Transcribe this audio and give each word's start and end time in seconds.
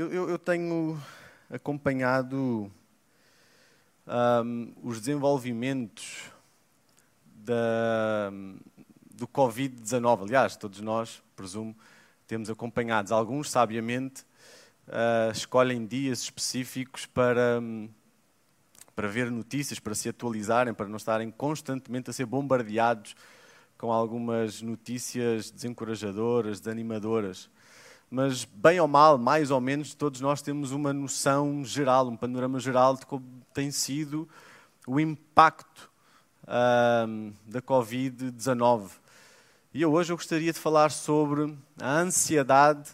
Eu, 0.00 0.10
eu, 0.10 0.30
eu 0.30 0.38
tenho 0.38 0.98
acompanhado 1.50 2.72
um, 4.06 4.72
os 4.82 4.98
desenvolvimentos 4.98 6.22
da, 7.22 8.32
do 9.10 9.28
Covid-19. 9.28 10.22
Aliás, 10.22 10.56
todos 10.56 10.80
nós, 10.80 11.22
presumo, 11.36 11.76
temos 12.26 12.48
acompanhados. 12.48 13.12
Alguns, 13.12 13.50
sabiamente, 13.50 14.22
uh, 14.88 15.32
escolhem 15.32 15.84
dias 15.84 16.20
específicos 16.22 17.04
para, 17.04 17.60
para 18.96 19.06
ver 19.06 19.30
notícias, 19.30 19.78
para 19.78 19.94
se 19.94 20.08
atualizarem, 20.08 20.72
para 20.72 20.88
não 20.88 20.96
estarem 20.96 21.30
constantemente 21.30 22.08
a 22.08 22.14
ser 22.14 22.24
bombardeados 22.24 23.14
com 23.76 23.92
algumas 23.92 24.62
notícias 24.62 25.50
desencorajadoras, 25.50 26.58
desanimadoras. 26.58 27.50
Mas, 28.10 28.44
bem 28.44 28.80
ou 28.80 28.88
mal, 28.88 29.16
mais 29.16 29.50
ou 29.50 29.60
menos, 29.60 29.94
todos 29.94 30.20
nós 30.20 30.42
temos 30.42 30.72
uma 30.72 30.92
noção 30.92 31.64
geral, 31.64 32.08
um 32.08 32.16
panorama 32.16 32.58
geral 32.58 32.96
de 32.96 33.06
como 33.06 33.24
tem 33.54 33.70
sido 33.70 34.28
o 34.86 34.98
impacto 34.98 35.90
uh, 36.44 37.32
da 37.46 37.62
Covid-19 37.62 38.90
e 39.72 39.82
eu 39.82 39.92
hoje 39.92 40.12
eu 40.12 40.16
gostaria 40.16 40.52
de 40.52 40.58
falar 40.58 40.90
sobre 40.90 41.56
a 41.80 42.00
ansiedade 42.00 42.90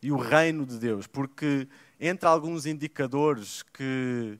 e 0.00 0.12
o 0.12 0.16
reino 0.16 0.64
de 0.64 0.78
Deus, 0.78 1.08
porque 1.08 1.66
entre 1.98 2.28
alguns 2.28 2.66
indicadores 2.66 3.64
que 3.64 4.38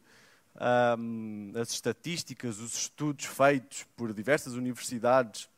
um, 0.97 1.51
as 1.61 1.71
estatísticas, 1.71 2.61
os 2.61 2.75
estudos 2.75 3.25
feitos 3.25 3.85
por 3.97 4.15
diversas 4.15 4.55
universidades, 4.55 5.49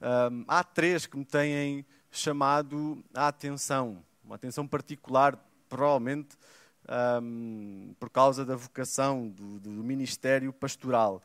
um, 0.00 0.44
há 0.48 0.64
três 0.64 1.04
que 1.04 1.18
me 1.18 1.24
têm 1.24 1.84
chamado 2.10 3.04
a 3.12 3.28
atenção, 3.28 4.02
uma 4.24 4.36
atenção 4.36 4.66
particular, 4.66 5.36
provavelmente 5.68 6.36
um, 7.22 7.94
por 7.98 8.10
causa 8.10 8.44
da 8.44 8.56
vocação 8.56 9.28
do, 9.28 9.60
do 9.60 9.70
ministério 9.70 10.52
pastoral. 10.52 11.22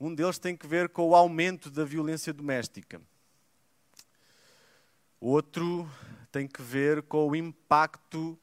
Um 0.00 0.14
deles 0.14 0.38
tem 0.38 0.56
que 0.56 0.66
ver 0.66 0.88
com 0.88 1.08
o 1.08 1.14
aumento 1.14 1.70
da 1.70 1.84
violência 1.84 2.32
doméstica. 2.32 3.00
Outro 5.20 5.88
tem 6.30 6.46
que 6.46 6.60
ver 6.60 7.02
com 7.02 7.28
o 7.28 7.36
impacto 7.36 8.38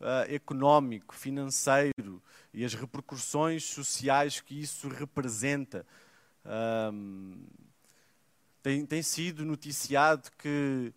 uh, 0.00 0.32
económico, 0.32 1.14
financeiro 1.14 2.22
e 2.52 2.64
as 2.64 2.74
repercussões 2.74 3.64
sociais 3.64 4.40
que 4.40 4.60
isso 4.60 4.88
representa. 4.88 5.86
Um, 6.92 7.46
tem, 8.62 8.84
tem 8.84 9.02
sido 9.02 9.44
noticiado 9.44 10.30
que 10.36 10.92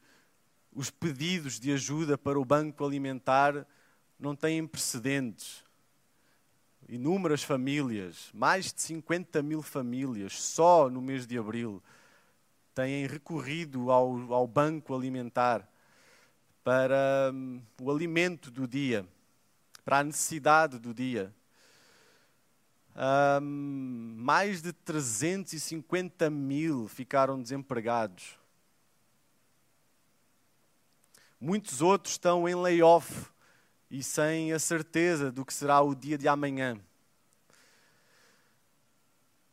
os 0.73 0.89
pedidos 0.89 1.59
de 1.59 1.72
ajuda 1.72 2.17
para 2.17 2.39
o 2.39 2.45
Banco 2.45 2.86
Alimentar 2.86 3.66
não 4.17 4.36
têm 4.36 4.66
precedentes. 4.66 5.64
Inúmeras 6.88 7.44
famílias, 7.44 8.30
mais 8.33 8.73
de 8.73 8.81
50 8.81 9.42
mil 9.42 9.61
famílias, 9.61 10.42
só 10.42 10.89
no 10.89 11.02
mês 11.02 11.25
de 11.25 11.38
abril, 11.38 11.81
têm 12.73 13.05
recorrido 13.05 13.92
ao, 13.92 14.33
ao 14.33 14.47
banco 14.47 14.95
alimentar 14.95 15.67
para 16.64 17.31
um, 17.33 17.61
o 17.81 17.92
alimento 17.92 18.52
do 18.52 18.67
dia, 18.67 19.05
para 19.83 19.99
a 19.99 20.03
necessidade 20.03 20.80
do 20.80 20.94
dia. 20.94 21.33
Um, 22.94 24.16
mais 24.17 24.61
de 24.61 24.73
350 24.73 26.30
mil 26.30 26.88
ficaram 26.88 27.42
desempregados. 27.42 28.41
Muitos 31.44 31.81
outros 31.81 32.14
estão 32.14 32.47
em 32.47 32.53
layoff 32.53 33.25
e 33.89 34.03
sem 34.03 34.53
a 34.53 34.59
certeza 34.59 35.31
do 35.31 35.44
que 35.44 35.52
será 35.52 35.81
o 35.81 35.95
dia 35.95 36.16
de 36.16 36.28
amanhã. 36.28 36.80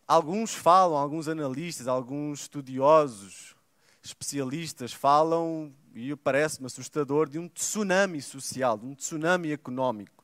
Alguns 0.07 0.53
falam, 0.53 0.99
alguns 0.99 1.29
analistas, 1.29 1.89
alguns 1.89 2.43
estudiosos, 2.43 3.57
especialistas 4.03 4.93
falam, 4.93 5.75
e 5.95 6.15
parece-me 6.15 6.67
assustador, 6.67 7.27
de 7.27 7.39
um 7.39 7.49
tsunami 7.49 8.21
social, 8.21 8.77
de 8.77 8.85
um 8.85 8.95
tsunami 8.95 9.51
económico. 9.51 10.23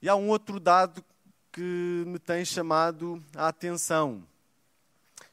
E 0.00 0.08
há 0.08 0.16
um 0.16 0.30
outro 0.30 0.58
dado 0.58 1.04
que 1.52 2.04
me 2.06 2.18
tem 2.18 2.46
chamado 2.46 3.22
a 3.36 3.48
atenção. 3.48 4.26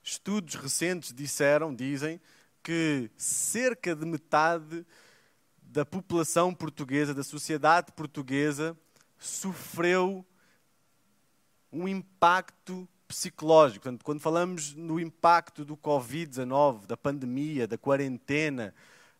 Estudos 0.03 0.55
recentes 0.55 1.13
disseram, 1.13 1.73
dizem, 1.73 2.19
que 2.63 3.09
cerca 3.17 3.95
de 3.95 4.05
metade 4.05 4.85
da 5.61 5.85
população 5.85 6.53
portuguesa, 6.53 7.13
da 7.13 7.23
sociedade 7.23 7.91
portuguesa, 7.93 8.77
sofreu 9.17 10.25
um 11.71 11.87
impacto 11.87 12.87
psicológico. 13.07 13.83
Portanto, 13.83 14.03
quando 14.03 14.19
falamos 14.19 14.73
no 14.75 14.99
impacto 14.99 15.63
do 15.63 15.77
Covid-19, 15.77 16.85
da 16.85 16.97
pandemia, 16.97 17.67
da 17.67 17.77
quarentena, 17.77 18.73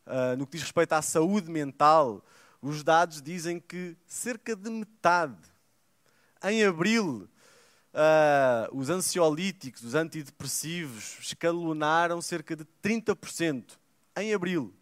uh, 0.05 0.35
no 0.37 0.45
que 0.45 0.53
diz 0.53 0.63
respeito 0.63 0.93
à 0.93 1.01
saúde 1.01 1.49
mental, 1.49 2.23
os 2.61 2.83
dados 2.83 3.21
dizem 3.21 3.59
que 3.59 3.97
cerca 4.05 4.55
de 4.55 4.69
metade, 4.69 5.37
em 6.43 6.63
abril, 6.63 7.27
uh, 7.93 8.75
os 8.75 8.89
ansiolíticos, 8.89 9.83
os 9.83 9.95
antidepressivos, 9.95 11.17
escalonaram 11.19 12.21
cerca 12.21 12.55
de 12.55 12.65
30% 12.83 13.77
em 14.17 14.33
abril, 14.33 14.73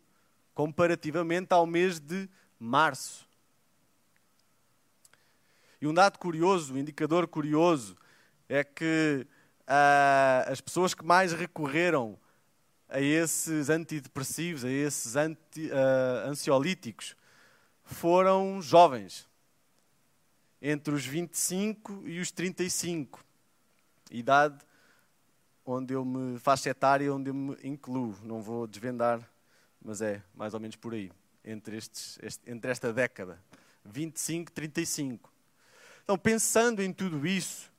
comparativamente 0.54 1.54
ao 1.54 1.66
mês 1.66 2.00
de 2.00 2.30
março. 2.60 3.28
E 5.82 5.88
um 5.88 5.94
dado 5.94 6.18
curioso, 6.18 6.74
um 6.74 6.78
indicador 6.78 7.28
curioso, 7.28 7.96
é 8.50 8.64
que 8.64 9.26
uh, 9.62 10.52
as 10.52 10.60
pessoas 10.60 10.94
que 10.94 11.06
mais 11.06 11.32
recorreram 11.32 12.18
a 12.90 13.00
esses 13.00 13.70
antidepressivos, 13.70 14.66
a 14.66 14.70
esses 14.70 15.16
anti, 15.16 15.68
uh, 15.68 16.28
ansiolíticos, 16.28 17.16
foram 17.84 18.62
jovens, 18.62 19.29
entre 20.62 20.94
os 20.94 21.06
25 21.06 22.04
e 22.06 22.20
os 22.20 22.32
35, 22.32 23.24
idade 24.12 24.58
onde 25.66 25.94
eu 25.94 26.04
me 26.04 26.40
faixa 26.40 26.70
etária 26.70 27.14
onde 27.14 27.30
eu 27.30 27.34
me 27.34 27.56
incluo. 27.64 28.16
Não 28.24 28.42
vou 28.42 28.66
desvendar, 28.66 29.22
mas 29.82 30.02
é 30.02 30.22
mais 30.34 30.54
ou 30.54 30.60
menos 30.60 30.76
por 30.76 30.94
aí, 30.94 31.12
entre, 31.46 31.78
estes, 31.78 32.18
este, 32.22 32.50
entre 32.50 32.72
esta 32.72 32.92
década, 32.92 33.40
25 33.86 34.52
e 34.52 34.54
35. 34.54 35.32
Então, 36.04 36.18
pensando 36.18 36.82
em 36.82 36.92
tudo 36.92 37.26
isso, 37.26 37.72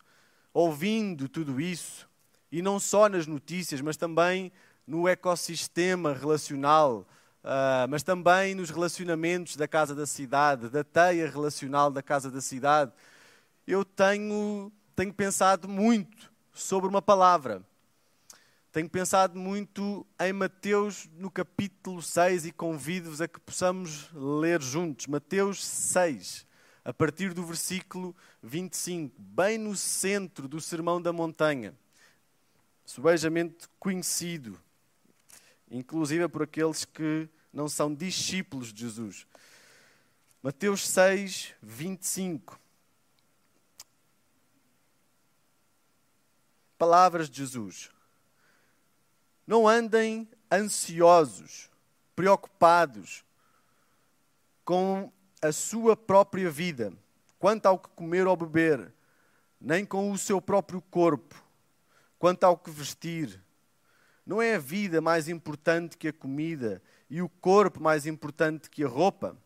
ouvindo 0.55 1.29
tudo 1.29 1.61
isso, 1.61 2.09
e 2.51 2.63
não 2.63 2.79
só 2.79 3.09
nas 3.09 3.27
notícias, 3.27 3.81
mas 3.81 3.97
também 3.97 4.53
no 4.87 5.07
ecossistema 5.09 6.13
relacional, 6.13 7.07
uh, 7.45 7.89
mas 7.89 8.03
também 8.03 8.55
nos 8.55 8.71
relacionamentos 8.71 9.56
da 9.56 9.69
casa 9.69 9.95
da 9.95 10.06
cidade, 10.06 10.69
da 10.69 10.84
teia 10.84 11.31
relacional 11.31 11.91
da 11.91 12.03
casa 12.03 12.31
da 12.31 12.41
cidade, 12.41 12.93
eu 13.67 13.84
tenho, 13.84 14.73
tenho 14.95 15.12
pensado 15.12 15.69
muito 15.69 16.33
sobre 16.53 16.89
uma 16.89 17.03
palavra. 17.03 17.62
Tenho 18.73 18.89
pensado 18.89 19.39
muito 19.39 20.06
em 20.21 20.33
Mateus 20.33 21.09
no 21.17 21.31
capítulo 21.31 22.01
6 22.01 22.47
e 22.47 22.53
convido-vos 22.53 23.21
a 23.21 23.27
que 23.27 23.41
possamos 23.41 24.09
ler 24.15 24.62
juntos. 24.62 25.09
Mateus 25.09 25.65
6 25.65 26.47
a 26.84 26.93
partir 26.93 27.34
do 27.34 27.45
versículo 27.45 28.17
25, 28.43 29.15
bem 29.19 29.59
no 29.59 29.77
centro 29.77 30.49
do 30.49 30.61
Sermão 30.61 31.01
da 31.01 31.12
Montanha, 31.12 31.75
subejamente 32.84 33.69
conhecido, 33.78 34.59
inclusive 35.71 36.27
por 36.29 36.43
aqueles 36.43 36.85
que 36.85 37.29
não 37.53 37.69
são 37.69 37.95
discípulos 37.95 38.72
de 38.72 38.81
Jesus. 38.81 39.27
Mateus 40.43 40.89
6, 40.89 41.55
25. 41.63 42.59
Palavras 46.78 47.28
de 47.28 47.39
Jesus. 47.39 47.91
Não 49.47 49.69
andem 49.69 50.28
ansiosos, 50.51 51.71
preocupados 52.16 53.25
com 54.65 55.13
a 55.43 55.53
sua 55.53 55.97
própria 55.97 56.51
vida, 56.51 56.93
quanto 57.39 57.66
ao 57.66 57.78
que 57.78 57.89
comer 57.91 58.27
ou 58.27 58.37
beber, 58.37 58.93
nem 59.61 59.84
com 59.84 60.11
o 60.11 60.19
seu 60.19 60.41
próprio 60.41 60.81
corpo, 60.83 61.43
quanto 62.19 62.45
ao 62.45 62.57
que 62.57 62.71
vestir. 62.71 63.41
Não 64.30 64.41
é 64.41 64.54
a 64.54 64.59
vida 64.60 65.00
mais 65.00 65.28
importante 65.28 65.98
que 65.98 66.06
a 66.06 66.12
comida 66.12 66.80
e 67.10 67.21
o 67.21 67.28
corpo 67.28 67.82
mais 67.82 68.06
importante 68.06 68.71
que 68.71 68.84
a 68.84 68.86
roupa? 68.86 69.36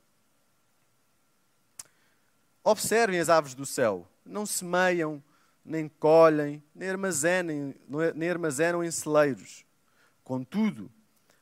Observem 2.63 3.19
as 3.19 3.31
aves 3.31 3.55
do 3.55 3.65
céu, 3.65 4.07
não 4.27 4.45
semeiam, 4.45 5.25
nem 5.65 5.89
colhem, 5.89 6.63
nem 6.75 6.91
armazenam, 6.91 7.75
nem 8.15 8.29
armazenam 8.29 8.85
em 8.85 8.91
celeiros. 8.91 9.65
Contudo, 10.23 10.93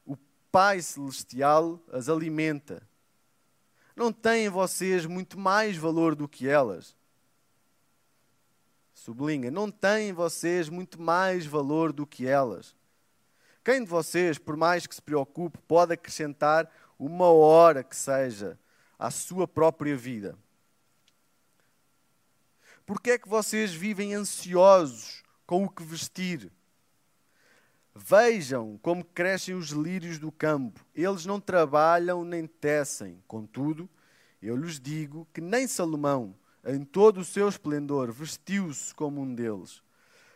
o 0.07 0.17
Pai 0.53 0.81
Celestial 0.81 1.81
as 1.91 2.09
alimenta. 2.09 2.81
Não 3.97 4.13
têm 4.13 4.49
vocês 4.49 5.05
muito 5.05 5.37
mais 5.37 5.77
valor 5.77 6.15
do 6.15 6.29
que 6.29 6.47
elas? 6.47 6.95
Sublinha, 8.95 9.51
não 9.51 9.69
têm 9.69 10.13
vocês 10.13 10.69
muito 10.69 11.03
mais 11.03 11.45
valor 11.45 11.93
do 11.93 12.07
que 12.07 12.25
elas? 12.25 12.81
Quem 13.65 13.85
de 13.85 13.89
vocês, 13.89 14.39
por 14.39 14.57
mais 14.57 14.87
que 14.87 14.95
se 14.95 15.03
preocupe, 15.03 15.59
pode 15.69 15.93
acrescentar 15.93 16.71
uma 16.99 17.27
hora 17.27 17.85
que 17.85 17.95
seja 17.95 18.59
à 18.99 19.11
sua 19.11 19.47
própria 19.47 19.97
vida? 19.97 20.37
Por 22.85 23.01
que 23.01 23.13
é 23.13 23.19
que 23.19 23.29
vocês 23.29 23.73
vivem 23.73 24.15
ansiosos 24.15 25.23
com 25.47 25.65
o 25.65 25.69
que 25.69 25.83
vestir? 25.85 26.51
Vejam 27.95 28.79
como 28.83 29.05
crescem 29.05 29.55
os 29.55 29.69
lírios 29.69 30.19
do 30.19 30.33
campo. 30.33 30.85
Eles 30.95 31.25
não 31.25 31.41
trabalham 31.41 32.25
nem 32.25 32.47
tecem. 32.47 33.23
Contudo, 33.29 33.89
eu 34.41 34.57
lhes 34.57 34.81
digo 34.81 35.27
que 35.33 35.41
nem 35.41 35.69
Salomão, 35.69 36.35
em 36.65 36.85
todo 36.85 37.21
o 37.21 37.25
seu 37.25 37.49
esplendor, 37.49 38.11
vestiu-se 38.11 38.95
como 38.95 39.21
um 39.21 39.35
deles. 39.35 39.83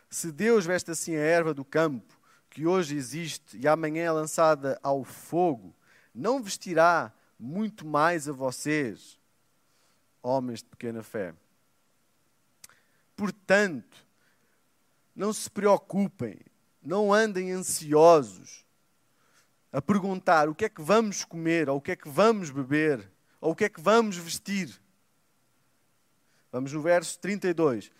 Se 0.09 0.31
Deus 0.31 0.65
veste 0.65 0.91
assim 0.91 1.15
a 1.15 1.19
erva 1.19 1.53
do 1.53 1.65
campo, 1.65 2.16
que 2.57 2.65
hoje 2.65 2.95
existe 2.95 3.55
e 3.55 3.67
amanhã 3.67 4.01
é 4.01 4.11
lançada 4.11 4.79
ao 4.81 5.03
fogo, 5.03 5.75
não 6.11 6.41
vestirá 6.41 7.13
muito 7.39 7.85
mais 7.85 8.27
a 8.27 8.31
vocês, 8.31 9.19
homens 10.23 10.63
de 10.63 10.69
pequena 10.69 11.03
fé. 11.03 11.35
Portanto, 13.15 14.03
não 15.15 15.31
se 15.31 15.47
preocupem, 15.51 16.39
não 16.81 17.13
andem 17.13 17.51
ansiosos 17.51 18.65
a 19.71 19.79
perguntar 19.79 20.49
o 20.49 20.55
que 20.55 20.65
é 20.65 20.69
que 20.69 20.81
vamos 20.81 21.23
comer, 21.23 21.69
ou 21.69 21.77
o 21.77 21.81
que 21.81 21.91
é 21.91 21.95
que 21.95 22.09
vamos 22.09 22.49
beber, 22.49 23.07
ou 23.39 23.51
o 23.51 23.55
que 23.55 23.65
é 23.65 23.69
que 23.69 23.79
vamos 23.79 24.17
vestir. 24.17 24.81
Vamos 26.51 26.73
no 26.73 26.81
verso 26.81 27.19
32. 27.19 27.91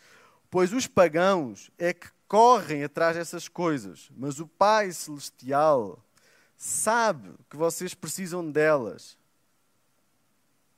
Pois 0.49 0.73
os 0.73 0.87
pagãos 0.87 1.69
é 1.77 1.93
que 1.93 2.16
correm 2.27 2.83
atrás 2.83 3.15
dessas 3.15 3.47
coisas, 3.47 4.09
mas 4.15 4.39
o 4.39 4.47
Pai 4.47 4.91
Celestial 4.91 6.03
sabe 6.57 7.33
que 7.49 7.55
vocês 7.55 7.93
precisam 7.93 8.51
delas. 8.51 9.17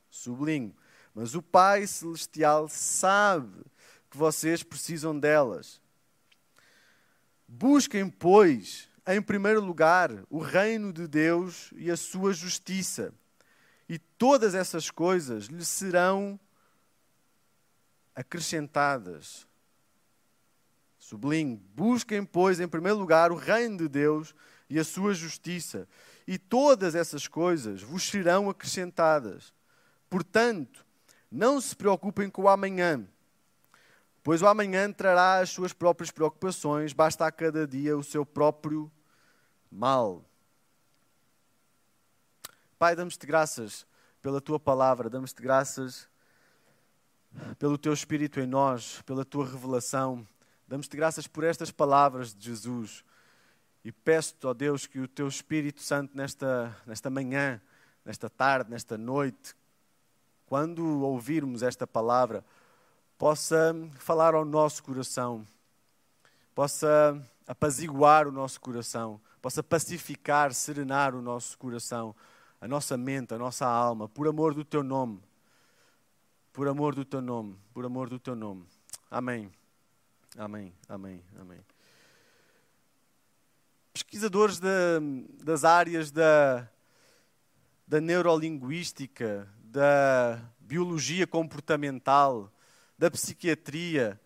Sublinho. 0.09 0.75
Mas 1.13 1.33
o 1.35 1.41
Pai 1.41 1.87
Celestial 1.87 2.67
sabe 2.69 3.65
que 4.09 4.17
vocês 4.17 4.63
precisam 4.63 5.17
delas. 5.17 5.81
Busquem, 7.47 8.09
pois, 8.09 8.87
em 9.07 9.21
primeiro 9.21 9.59
lugar, 9.59 10.11
o 10.29 10.39
reino 10.39 10.93
de 10.93 11.07
Deus 11.07 11.71
e 11.75 11.89
a 11.89 11.97
sua 11.97 12.31
justiça, 12.31 13.11
e 13.87 13.97
todas 13.97 14.53
essas 14.53 14.91
coisas 14.91 15.45
lhe 15.45 15.65
serão 15.65 16.39
acrescentadas. 18.13 19.48
Sublinho, 21.09 21.59
busquem, 21.75 22.23
pois, 22.23 22.59
em 22.59 22.67
primeiro 22.67 22.99
lugar 22.99 23.31
o 23.31 23.35
reino 23.35 23.77
de 23.77 23.87
Deus 23.87 24.35
e 24.69 24.77
a 24.77 24.83
sua 24.83 25.13
justiça, 25.13 25.87
e 26.27 26.37
todas 26.37 26.93
essas 26.93 27.27
coisas 27.27 27.81
vos 27.81 28.03
serão 28.03 28.49
acrescentadas. 28.49 29.51
Portanto, 30.09 30.85
não 31.31 31.59
se 31.59 31.75
preocupem 31.75 32.29
com 32.29 32.43
o 32.43 32.49
amanhã 32.49 33.07
Pois 34.23 34.41
o 34.41 34.47
amanhã 34.47 34.91
trará 34.91 35.39
as 35.39 35.49
suas 35.49 35.71
próprias 35.71 36.11
preocupações, 36.11 36.93
basta 36.93 37.25
a 37.25 37.31
cada 37.31 37.65
dia 37.65 37.97
o 37.97 38.03
seu 38.03 38.25
próprio 38.25 38.91
mal. 39.71 40.23
Pai, 42.77 42.95
damos-te 42.95 43.25
graças 43.25 43.87
pela 44.21 44.41
tua 44.41 44.59
palavra, 44.59 45.09
damos-te 45.09 45.41
graças 45.41 46.07
pelo 47.57 47.77
teu 47.77 47.93
Espírito 47.93 48.39
em 48.39 48.45
nós, 48.45 49.01
pela 49.03 49.23
tua 49.23 49.45
revelação. 49.45 50.27
Damos-te 50.69 50.95
graças 50.95 51.25
por 51.25 51.43
estas 51.43 51.71
palavras 51.71 52.31
de 52.31 52.45
Jesus. 52.45 53.03
E 53.83 53.91
peço-te, 53.91 54.45
ó 54.45 54.53
Deus, 54.53 54.85
que 54.85 54.99
o 54.99 55.07
teu 55.07 55.27
Espírito 55.27 55.81
Santo, 55.81 56.15
nesta, 56.15 56.77
nesta 56.85 57.09
manhã, 57.09 57.59
nesta 58.05 58.29
tarde, 58.29 58.69
nesta 58.69 58.95
noite, 58.95 59.55
quando 60.45 61.01
ouvirmos 61.01 61.63
esta 61.63 61.87
palavra, 61.87 62.45
possa 63.17 63.75
falar 63.97 64.35
ao 64.35 64.45
nosso 64.45 64.83
coração, 64.83 65.43
possa 66.53 67.19
apaziguar 67.47 68.27
o 68.27 68.31
nosso 68.31 68.61
coração, 68.61 69.19
possa 69.41 69.63
pacificar, 69.63 70.53
serenar 70.53 71.15
o 71.15 71.21
nosso 71.21 71.57
coração, 71.57 72.15
a 72.61 72.67
nossa 72.67 72.95
mente, 72.95 73.33
a 73.33 73.39
nossa 73.39 73.65
alma, 73.65 74.07
por 74.07 74.27
amor 74.27 74.53
do 74.53 74.63
teu 74.63 74.83
nome. 74.83 75.19
Por 76.53 76.67
amor 76.67 76.93
do 76.93 77.03
teu 77.03 77.21
nome, 77.21 77.57
por 77.73 77.83
amor 77.85 78.07
do 78.07 78.19
teu 78.19 78.35
nome. 78.35 78.67
Amém. 79.09 79.58
Amém, 80.37 80.71
amém, 80.87 81.23
amém. 81.39 81.59
Pesquisadores 83.91 84.59
das 85.43 85.63
áreas 85.63 86.11
da, 86.11 86.69
da 87.87 87.99
neurolinguística, 87.99 89.51
da 89.63 90.39
biologia 90.59 91.25
comportamental, 91.25 92.51
da 92.97 93.09
psiquiatria, 93.09 94.21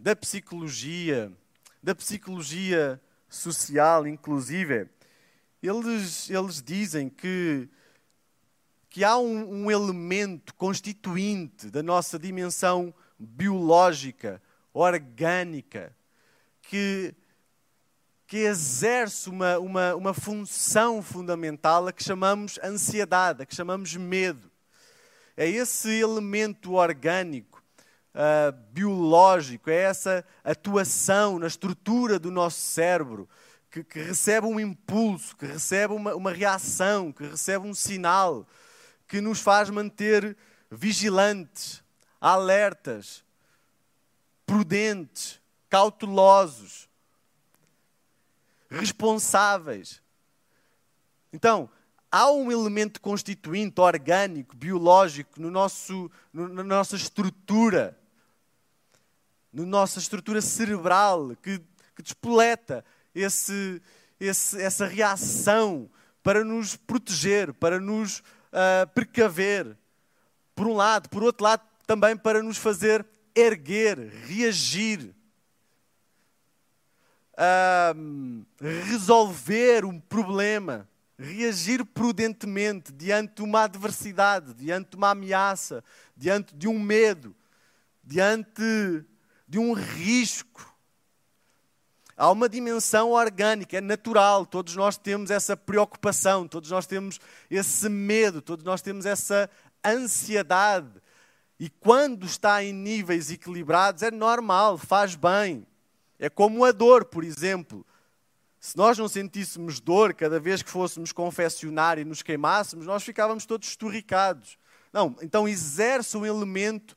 da 0.00 0.16
psicologia, 0.16 1.30
da 1.82 1.94
psicologia 1.94 3.00
social, 3.28 4.06
inclusive, 4.06 4.88
eles, 5.62 6.30
eles 6.30 6.62
dizem 6.62 7.10
que, 7.10 7.68
que 8.88 9.04
há 9.04 9.18
um, 9.18 9.64
um 9.64 9.70
elemento 9.70 10.54
constituinte 10.54 11.70
da 11.70 11.82
nossa 11.82 12.18
dimensão 12.18 12.92
biológica, 13.18 14.42
orgânica, 14.72 15.94
que, 16.62 17.14
que 18.26 18.38
exerce 18.38 19.28
uma, 19.28 19.58
uma, 19.58 19.94
uma 19.94 20.14
função 20.14 21.02
fundamental 21.02 21.86
a 21.86 21.92
que 21.92 22.02
chamamos 22.02 22.58
ansiedade, 22.62 23.42
a 23.42 23.46
que 23.46 23.54
chamamos 23.54 23.94
medo. 23.96 24.50
É 25.36 25.48
esse 25.48 25.90
elemento 25.90 26.72
orgânico 26.72 27.62
uh, 28.14 28.52
biológico, 28.70 29.70
é 29.70 29.76
essa 29.76 30.24
atuação 30.44 31.38
na 31.38 31.46
estrutura 31.46 32.18
do 32.18 32.30
nosso 32.30 32.60
cérebro 32.60 33.28
que, 33.70 33.82
que 33.82 34.00
recebe 34.00 34.46
um 34.46 34.60
impulso, 34.60 35.34
que 35.34 35.46
recebe 35.46 35.94
uma, 35.94 36.14
uma 36.14 36.30
reação, 36.30 37.10
que 37.10 37.24
recebe 37.24 37.66
um 37.66 37.74
sinal 37.74 38.46
que 39.08 39.20
nos 39.20 39.40
faz 39.40 39.70
manter 39.70 40.36
vigilantes, 40.70 41.82
alertas, 42.20 43.24
prudentes, 44.46 45.40
cautelosos, 45.68 46.88
responsáveis. 48.68 50.02
Então, 51.32 51.68
há 52.10 52.30
um 52.30 52.50
elemento 52.52 53.00
constituinte 53.00 53.80
orgânico, 53.80 54.56
biológico, 54.56 55.40
no 55.40 55.50
nosso, 55.50 56.10
no, 56.32 56.48
na 56.48 56.62
nossa 56.62 56.96
estrutura 56.96 57.98
na 59.52 59.66
nossa 59.66 59.98
estrutura 59.98 60.40
cerebral 60.40 61.36
que, 61.42 61.58
que 61.94 62.02
despoleta 62.02 62.84
esse, 63.14 63.82
esse, 64.18 64.60
essa 64.60 64.86
reação 64.86 65.90
para 66.22 66.42
nos 66.42 66.74
proteger, 66.74 67.52
para 67.52 67.78
nos 67.78 68.20
uh, 68.20 68.86
precaver. 68.94 69.76
Por 70.54 70.66
um 70.66 70.74
lado, 70.74 71.08
por 71.10 71.22
outro 71.22 71.44
lado, 71.44 71.62
também 71.86 72.16
para 72.16 72.42
nos 72.42 72.56
fazer 72.56 73.04
erguer, 73.34 73.98
reagir, 74.26 75.14
uh, 77.34 78.44
resolver 78.60 79.84
um 79.84 79.98
problema, 79.98 80.88
reagir 81.18 81.84
prudentemente 81.84 82.92
diante 82.92 83.36
de 83.36 83.42
uma 83.42 83.64
adversidade, 83.64 84.54
diante 84.54 84.90
de 84.90 84.96
uma 84.96 85.10
ameaça, 85.10 85.82
diante 86.16 86.54
de 86.54 86.68
um 86.68 86.78
medo, 86.78 87.34
diante 88.02 89.04
de 89.46 89.58
um 89.58 89.72
risco. 89.72 90.72
Há 92.16 92.30
uma 92.30 92.48
dimensão 92.48 93.10
orgânica, 93.10 93.78
é 93.78 93.80
natural, 93.80 94.44
todos 94.44 94.76
nós 94.76 94.96
temos 94.96 95.30
essa 95.30 95.56
preocupação, 95.56 96.46
todos 96.46 96.70
nós 96.70 96.86
temos 96.86 97.18
esse 97.50 97.88
medo, 97.88 98.42
todos 98.42 98.64
nós 98.64 98.82
temos 98.82 99.06
essa 99.06 99.48
ansiedade. 99.84 101.02
E 101.62 101.70
quando 101.70 102.26
está 102.26 102.64
em 102.64 102.72
níveis 102.72 103.30
equilibrados, 103.30 104.02
é 104.02 104.10
normal, 104.10 104.76
faz 104.76 105.14
bem. 105.14 105.64
É 106.18 106.28
como 106.28 106.64
a 106.64 106.72
dor, 106.72 107.04
por 107.04 107.22
exemplo. 107.22 107.86
Se 108.58 108.76
nós 108.76 108.98
não 108.98 109.06
sentíssemos 109.06 109.78
dor 109.78 110.12
cada 110.12 110.40
vez 110.40 110.60
que 110.60 110.68
fôssemos 110.68 111.12
confessionar 111.12 112.00
e 112.00 112.04
nos 112.04 112.20
queimássemos, 112.20 112.84
nós 112.84 113.04
ficávamos 113.04 113.46
todos 113.46 113.68
esturricados. 113.68 114.58
Não, 114.92 115.14
então 115.22 115.46
exerce 115.46 116.16
um 116.16 116.26
elemento 116.26 116.96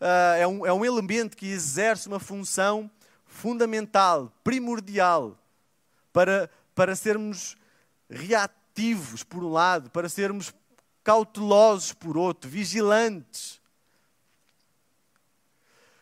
uh, 0.00 0.36
é, 0.38 0.46
um, 0.46 0.64
é 0.64 0.72
um 0.72 0.82
elemento 0.82 1.36
que 1.36 1.48
exerce 1.48 2.08
uma 2.08 2.18
função 2.18 2.90
fundamental, 3.26 4.32
primordial, 4.42 5.38
para, 6.10 6.48
para 6.74 6.96
sermos 6.96 7.54
ativos, 8.42 9.22
por 9.22 9.44
um 9.44 9.52
lado, 9.52 9.90
para 9.90 10.08
sermos 10.08 10.54
cautelosos, 11.04 11.92
por 11.92 12.16
outro, 12.16 12.48
vigilantes. 12.48 13.60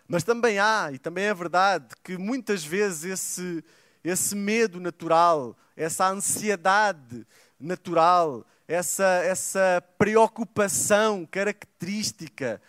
Mas 0.06 0.22
também 0.22 0.58
há, 0.58 0.90
e 0.92 0.98
também 0.98 1.24
é 1.24 1.34
verdade, 1.34 1.86
que 2.02 2.18
muitas 2.18 2.64
vezes 2.64 3.04
esse, 3.04 3.64
esse 4.02 4.36
medo 4.36 4.78
natural, 4.78 5.56
essa 5.76 6.08
ansiedade 6.08 7.26
natural, 7.58 8.44
essa, 8.68 9.04
essa 9.24 9.82
preocupação 9.96 11.26
característica 11.26 12.60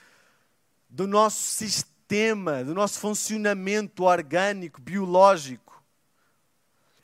do 0.89 1.05
nosso 1.07 1.51
sistema, 1.51 2.63
do 2.63 2.73
nosso 2.73 2.99
funcionamento 2.99 4.03
orgânico, 4.03 4.79
biológico, 4.79 5.83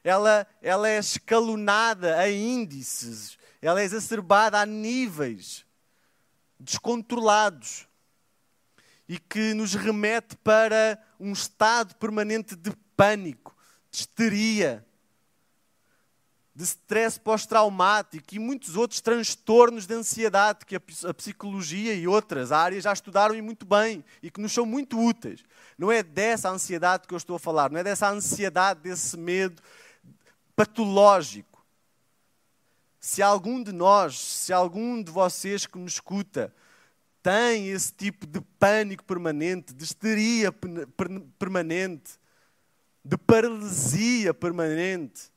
ela, 0.04 0.48
ela 0.62 0.90
é 0.90 0.98
escalonada 0.98 2.18
a 2.18 2.32
índices, 2.32 3.38
ela 3.62 3.82
é 3.82 3.84
exacerbada 3.84 4.60
a 4.60 4.66
níveis 4.66 5.66
descontrolados 6.60 7.88
e 9.12 9.20
que 9.20 9.54
nos 9.54 9.74
remete 9.74 10.38
para 10.38 10.98
um 11.20 11.34
estado 11.34 11.94
permanente 11.98 12.56
de 12.56 12.72
pânico, 12.96 13.54
de 13.92 13.98
histeria, 13.98 14.88
de 16.56 16.64
stress 16.64 17.20
pós-traumático 17.20 18.34
e 18.34 18.40
muitos 18.40 18.78
outros 18.78 19.02
transtornos 19.02 19.86
de 19.86 19.94
ansiedade 19.96 20.66
que 20.66 20.78
a 20.78 21.14
psicologia 21.14 21.94
e 21.94 22.08
outras 22.08 22.54
áreas 22.54 22.86
já 22.86 22.94
estudaram 22.94 23.36
e 23.36 23.42
muito 23.42 23.66
bem 23.66 24.02
e 24.24 24.32
que 24.32 24.40
nos 24.40 24.54
são 24.54 24.66
muito 24.66 24.98
úteis. 24.98 25.44
Não 25.78 25.92
é 25.92 26.02
dessa 26.02 26.50
ansiedade 26.50 27.06
que 27.06 27.14
eu 27.14 27.18
estou 27.18 27.36
a 27.36 27.40
falar, 27.40 27.70
não 27.70 27.82
é 27.82 27.84
dessa 27.84 28.10
ansiedade, 28.10 28.80
desse 28.80 29.18
medo 29.18 29.62
patológico. 30.56 31.62
Se 32.98 33.22
algum 33.22 33.62
de 33.62 33.74
nós, 33.74 34.18
se 34.18 34.54
algum 34.54 35.04
de 35.04 35.12
vocês 35.12 35.66
que 35.66 35.78
nos 35.78 35.96
escuta, 35.96 36.56
tem 37.22 37.70
esse 37.70 37.94
tipo 37.94 38.26
de 38.26 38.42
pânico 38.60 39.04
permanente, 39.04 39.74
de 39.74 39.84
histeria 39.84 40.52
permanente, 41.38 42.20
de 43.04 43.18
paralisia 43.18 44.34
permanente, 44.34 45.32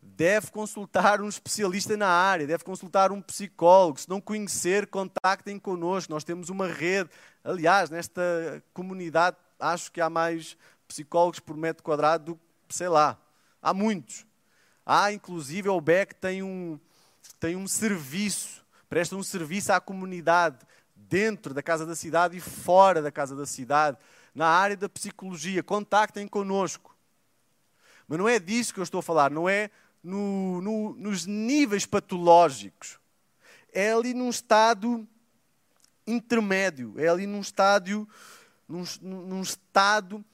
deve 0.00 0.50
consultar 0.50 1.20
um 1.20 1.28
especialista 1.28 1.96
na 1.96 2.08
área, 2.08 2.46
deve 2.46 2.64
consultar 2.64 3.10
um 3.10 3.20
psicólogo. 3.20 4.00
Se 4.00 4.08
não 4.08 4.20
conhecer, 4.20 4.86
contactem 4.86 5.58
connosco. 5.58 6.12
Nós 6.12 6.24
temos 6.24 6.48
uma 6.48 6.66
rede. 6.66 7.10
Aliás, 7.42 7.90
nesta 7.90 8.62
comunidade, 8.72 9.36
acho 9.58 9.90
que 9.90 10.00
há 10.00 10.10
mais 10.10 10.56
psicólogos 10.86 11.40
por 11.40 11.56
metro 11.56 11.82
quadrado 11.82 12.32
do 12.32 12.40
que, 12.68 12.76
sei 12.76 12.88
lá, 12.88 13.18
há 13.62 13.72
muitos. 13.74 14.26
Há, 14.84 15.12
inclusive, 15.12 15.68
o 15.68 15.80
BEC 15.80 16.14
tem 16.14 16.42
um, 16.42 16.78
tem 17.38 17.56
um 17.56 17.66
serviço, 17.66 18.64
presta 18.88 19.16
um 19.16 19.22
serviço 19.22 19.72
à 19.72 19.80
comunidade 19.80 20.58
dentro 21.10 21.52
da 21.52 21.62
Casa 21.62 21.84
da 21.84 21.96
Cidade 21.96 22.36
e 22.36 22.40
fora 22.40 23.02
da 23.02 23.10
Casa 23.10 23.34
da 23.34 23.44
Cidade, 23.44 23.98
na 24.32 24.46
área 24.46 24.76
da 24.76 24.88
psicologia. 24.88 25.60
Contactem 25.60 26.28
connosco. 26.28 26.96
Mas 28.06 28.18
não 28.18 28.28
é 28.28 28.38
disso 28.38 28.72
que 28.72 28.78
eu 28.78 28.84
estou 28.84 29.00
a 29.00 29.02
falar, 29.02 29.30
não 29.30 29.48
é 29.48 29.70
no, 30.02 30.62
no, 30.62 30.94
nos 30.94 31.26
níveis 31.26 31.84
patológicos. 31.84 32.98
É 33.72 33.92
ali 33.92 34.14
num 34.14 34.30
estado 34.30 35.06
intermédio, 36.06 36.94
é 36.96 37.08
ali 37.08 37.26
num 37.26 37.40
estádio, 37.40 38.08
num, 38.68 38.84
num 39.00 39.42
estado 39.42 40.24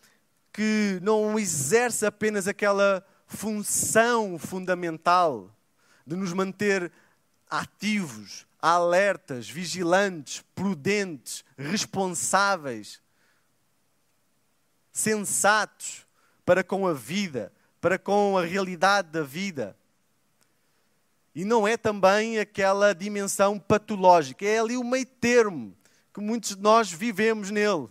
que 0.52 0.98
não 1.02 1.38
exerce 1.38 2.06
apenas 2.06 2.46
aquela 2.46 3.04
função 3.26 4.38
fundamental 4.38 5.50
de 6.06 6.16
nos 6.16 6.32
manter 6.32 6.90
ativos, 7.50 8.46
alertas, 8.66 9.48
vigilantes, 9.48 10.42
prudentes, 10.52 11.44
responsáveis, 11.56 13.00
sensatos 14.92 16.04
para 16.44 16.64
com 16.64 16.84
a 16.84 16.92
vida, 16.92 17.52
para 17.80 17.96
com 17.96 18.36
a 18.36 18.44
realidade 18.44 19.08
da 19.10 19.22
vida. 19.22 19.76
E 21.32 21.44
não 21.44 21.68
é 21.68 21.76
também 21.76 22.40
aquela 22.40 22.92
dimensão 22.92 23.56
patológica, 23.56 24.44
é 24.44 24.58
ali 24.58 24.76
o 24.76 24.82
meio 24.82 25.06
termo 25.06 25.76
que 26.12 26.20
muitos 26.20 26.56
de 26.56 26.62
nós 26.62 26.90
vivemos 26.90 27.52
nele. 27.52 27.88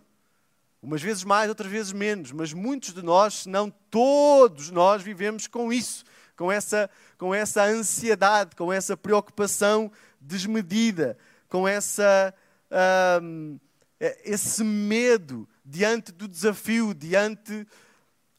Umas 0.81 1.01
vezes 1.01 1.23
mais, 1.23 1.47
outras 1.47 1.71
vezes 1.71 1.93
menos, 1.93 2.33
mas 2.33 2.51
muitos 2.51 2.93
de 2.93 3.01
nós, 3.01 3.43
se 3.43 3.49
não 3.49 3.69
todos 3.89 4.71
nós, 4.71 5.01
vivemos 5.01 5.47
com 5.47 5.71
isso, 5.71 6.03
com 6.35 6.51
essa, 6.51 6.89
com 7.17 7.33
essa 7.33 7.63
ansiedade, 7.63 8.57
com 8.57 8.73
essa 8.73 8.97
preocupação 8.97 9.89
desmedida, 10.25 11.17
com 11.47 11.67
essa, 11.67 12.33
um, 13.21 13.59
esse 14.23 14.63
medo 14.63 15.47
diante 15.63 16.11
do 16.11 16.27
desafio, 16.27 16.93
diante 16.93 17.65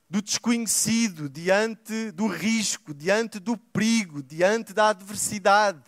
do 0.09 0.23
desconhecido, 0.23 1.29
diante 1.29 2.13
do 2.13 2.27
risco, 2.27 2.95
diante 2.95 3.39
do 3.39 3.57
perigo, 3.57 4.23
diante 4.23 4.73
da 4.73 4.91
adversidade. 4.91 5.83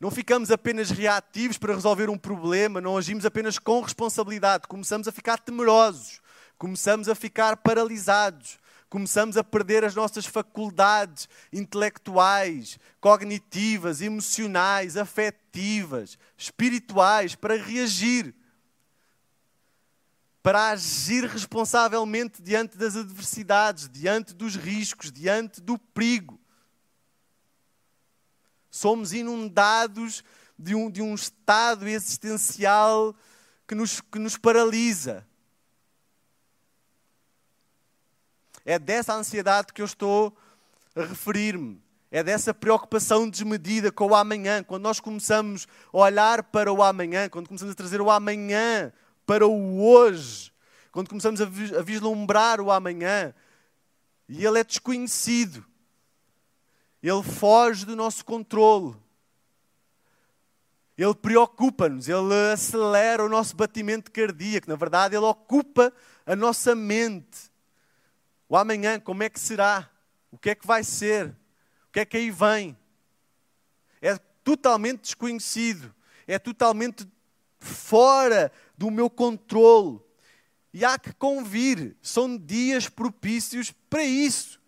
Não 0.00 0.10
ficamos 0.10 0.50
apenas 0.50 0.90
reativos 0.90 1.58
para 1.58 1.74
resolver 1.74 2.08
um 2.08 2.18
problema, 2.18 2.80
não 2.80 2.96
agimos 2.96 3.24
apenas 3.24 3.58
com 3.58 3.80
responsabilidade, 3.80 4.68
começamos 4.68 5.08
a 5.08 5.12
ficar 5.12 5.38
temerosos, 5.38 6.20
começamos 6.56 7.08
a 7.08 7.14
ficar 7.14 7.56
paralisados, 7.56 8.58
começamos 8.88 9.36
a 9.36 9.44
perder 9.44 9.84
as 9.84 9.94
nossas 9.94 10.24
faculdades 10.24 11.28
intelectuais, 11.52 12.78
cognitivas, 13.00 14.00
emocionais, 14.00 14.96
afetivas, 14.96 16.18
espirituais 16.36 17.34
para 17.34 17.56
reagir, 17.56 18.34
para 20.42 20.70
agir 20.70 21.24
responsavelmente 21.24 22.40
diante 22.40 22.78
das 22.78 22.96
adversidades, 22.96 23.88
diante 23.88 24.32
dos 24.32 24.56
riscos, 24.56 25.12
diante 25.12 25.60
do 25.60 25.78
perigo. 25.78 26.40
Somos 28.70 29.12
inundados 29.12 30.24
de 30.58 30.74
um, 30.74 30.90
de 30.90 31.02
um 31.02 31.14
estado 31.14 31.86
existencial 31.86 33.14
que 33.66 33.74
nos, 33.74 34.00
que 34.00 34.18
nos 34.18 34.38
paralisa 34.38 35.27
É 38.68 38.78
dessa 38.78 39.14
ansiedade 39.14 39.72
que 39.72 39.80
eu 39.80 39.86
estou 39.86 40.36
a 40.94 41.00
referir-me. 41.00 41.82
É 42.10 42.22
dessa 42.22 42.52
preocupação 42.52 43.26
desmedida 43.26 43.90
com 43.90 44.08
o 44.08 44.14
amanhã. 44.14 44.62
Quando 44.62 44.82
nós 44.82 45.00
começamos 45.00 45.66
a 45.90 45.96
olhar 45.96 46.42
para 46.42 46.70
o 46.70 46.82
amanhã, 46.82 47.30
quando 47.30 47.48
começamos 47.48 47.72
a 47.72 47.74
trazer 47.74 47.98
o 48.02 48.10
amanhã 48.10 48.92
para 49.24 49.46
o 49.46 49.82
hoje, 49.82 50.52
quando 50.92 51.08
começamos 51.08 51.40
a 51.40 51.46
vislumbrar 51.82 52.60
o 52.60 52.70
amanhã, 52.70 53.34
e 54.28 54.44
ele 54.44 54.58
é 54.58 54.64
desconhecido, 54.64 55.64
ele 57.02 57.22
foge 57.22 57.86
do 57.86 57.96
nosso 57.96 58.22
controle, 58.22 58.94
ele 60.94 61.14
preocupa-nos, 61.14 62.06
ele 62.06 62.52
acelera 62.52 63.24
o 63.24 63.30
nosso 63.30 63.56
batimento 63.56 64.12
cardíaco, 64.12 64.68
na 64.68 64.76
verdade, 64.76 65.16
ele 65.16 65.24
ocupa 65.24 65.90
a 66.26 66.36
nossa 66.36 66.74
mente. 66.74 67.48
O 68.48 68.56
amanhã, 68.56 68.98
como 68.98 69.22
é 69.22 69.28
que 69.28 69.38
será? 69.38 69.90
O 70.30 70.38
que 70.38 70.50
é 70.50 70.54
que 70.54 70.66
vai 70.66 70.82
ser? 70.82 71.26
O 71.88 71.92
que 71.92 72.00
é 72.00 72.04
que 72.04 72.16
aí 72.16 72.30
vem? 72.30 72.76
É 74.00 74.16
totalmente 74.42 75.02
desconhecido, 75.02 75.94
é 76.26 76.38
totalmente 76.38 77.06
fora 77.58 78.50
do 78.76 78.90
meu 78.90 79.10
controle. 79.10 80.00
E 80.72 80.84
há 80.84 80.98
que 80.98 81.12
convir, 81.12 81.96
são 82.00 82.36
dias 82.36 82.88
propícios 82.88 83.70
para 83.90 84.02
isso. 84.02 84.60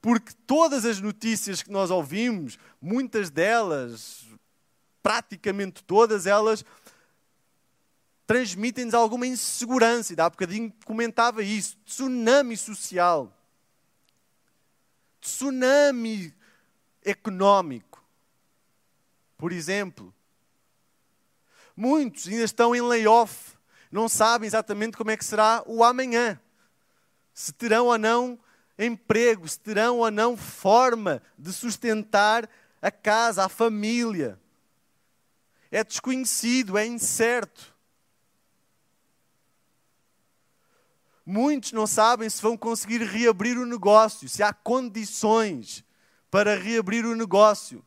Porque 0.00 0.32
todas 0.46 0.84
as 0.84 1.00
notícias 1.00 1.62
que 1.62 1.70
nós 1.70 1.90
ouvimos, 1.90 2.58
muitas 2.80 3.30
delas, 3.30 4.26
praticamente 5.02 5.82
todas 5.84 6.26
elas, 6.26 6.64
transmitem-nos 8.26 8.94
alguma 8.94 9.26
insegurança. 9.26 10.12
E 10.12 10.20
há 10.20 10.28
bocadinho 10.28 10.72
comentava 10.84 11.42
isso. 11.42 11.76
Tsunami 11.84 12.56
social. 12.56 13.32
Tsunami 15.20 16.34
económico. 17.04 18.04
Por 19.36 19.52
exemplo. 19.52 20.14
Muitos 21.76 22.28
ainda 22.28 22.44
estão 22.44 22.74
em 22.74 22.80
layoff. 22.80 23.56
Não 23.90 24.08
sabem 24.08 24.46
exatamente 24.46 24.96
como 24.96 25.10
é 25.10 25.16
que 25.16 25.24
será 25.24 25.62
o 25.66 25.84
amanhã. 25.84 26.40
Se 27.34 27.52
terão 27.52 27.86
ou 27.86 27.98
não 27.98 28.38
emprego, 28.78 29.46
se 29.46 29.58
terão 29.58 29.98
ou 29.98 30.10
não 30.10 30.36
forma 30.36 31.22
de 31.38 31.52
sustentar 31.52 32.48
a 32.80 32.90
casa, 32.90 33.44
a 33.44 33.48
família. 33.48 34.38
É 35.70 35.82
desconhecido, 35.84 36.76
é 36.76 36.86
incerto. 36.86 37.71
Muitos 41.24 41.72
não 41.72 41.86
sabem 41.86 42.28
se 42.28 42.42
vão 42.42 42.56
conseguir 42.56 43.02
reabrir 43.02 43.56
o 43.56 43.66
negócio, 43.66 44.28
se 44.28 44.42
há 44.42 44.52
condições 44.52 45.84
para 46.30 46.56
reabrir 46.56 47.04
o 47.04 47.14
negócio. 47.14 47.84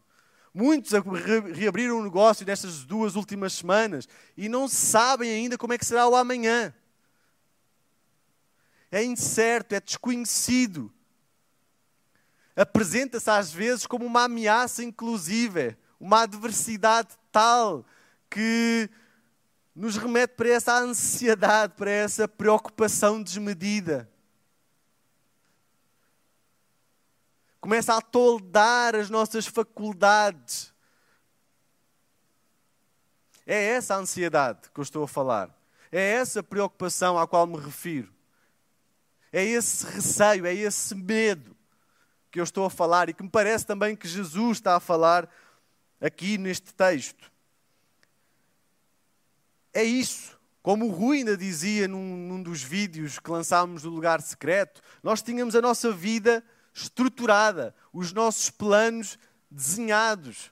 Muitos 0.53 0.93
reabriram 1.53 1.99
o 1.99 2.03
negócio 2.03 2.45
nestas 2.45 2.85
duas 2.85 3.17
últimas 3.17 3.51
semanas 3.53 4.07
e 4.37 4.47
não 4.47 4.69
sabem 4.69 5.29
ainda 5.29 5.57
como 5.57 5.73
é 5.73 5.77
que 5.77 5.85
será 5.85 6.07
o 6.07 6.15
amanhã. 6.15 6.73
É 8.89 9.03
incerto, 9.03 9.75
é 9.75 9.81
desconhecido. 9.81 10.89
Apresenta-se 12.55 13.29
às 13.29 13.51
vezes 13.51 13.85
como 13.85 14.05
uma 14.05 14.23
ameaça 14.23 14.81
inclusive, 14.81 15.75
uma 15.99 16.21
adversidade 16.21 17.09
tal 17.33 17.85
que 18.29 18.89
nos 19.75 19.97
remete 19.97 20.35
para 20.35 20.49
essa 20.49 20.79
ansiedade, 20.79 21.73
para 21.75 21.91
essa 21.91 22.27
preocupação 22.27 23.21
desmedida. 23.21 24.09
começa 27.65 27.97
a 27.97 27.99
toldar 27.99 28.93
as 28.95 29.09
nossas 29.09 29.47
faculdades. 29.47 30.71
É 33.43 33.69
essa 33.69 33.95
a 33.95 33.97
ansiedade 33.97 34.69
que 34.71 34.79
eu 34.79 34.83
estou 34.83 35.03
a 35.03 35.07
falar. 35.07 35.49
É 35.91 36.11
essa 36.11 36.43
preocupação 36.43 37.17
à 37.17 37.27
qual 37.27 37.47
me 37.47 37.57
refiro. 37.57 38.13
É 39.33 39.43
esse 39.43 39.83
receio, 39.83 40.45
é 40.45 40.53
esse 40.53 40.93
medo 40.93 41.57
que 42.29 42.39
eu 42.39 42.43
estou 42.43 42.65
a 42.65 42.69
falar 42.69 43.09
e 43.09 43.15
que 43.15 43.23
me 43.23 43.29
parece 43.31 43.65
também 43.65 43.95
que 43.95 44.07
Jesus 44.07 44.59
está 44.59 44.75
a 44.75 44.79
falar 44.79 45.27
aqui 45.99 46.37
neste 46.37 46.71
texto. 46.71 47.31
É 49.75 49.83
isso. 49.83 50.39
Como 50.63 50.87
o 50.87 50.89
Rui 50.89 51.17
ainda 51.17 51.35
dizia 51.35 51.85
num, 51.85 52.15
num 52.15 52.41
dos 52.41 52.63
vídeos 52.63 53.19
que 53.19 53.29
lançámos 53.29 53.81
do 53.81 53.89
lugar 53.89 54.21
secreto, 54.21 54.81
nós 55.03 55.21
tínhamos 55.21 55.53
a 55.53 55.61
nossa 55.61 55.91
vida 55.91 56.41
estruturada, 56.73 57.75
os 57.91 58.13
nossos 58.13 58.49
planos 58.49 59.19
desenhados, 59.51 60.49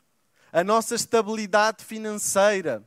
a 0.52 0.62
nossa 0.62 0.94
estabilidade 0.94 1.86
financeira. 1.86 2.86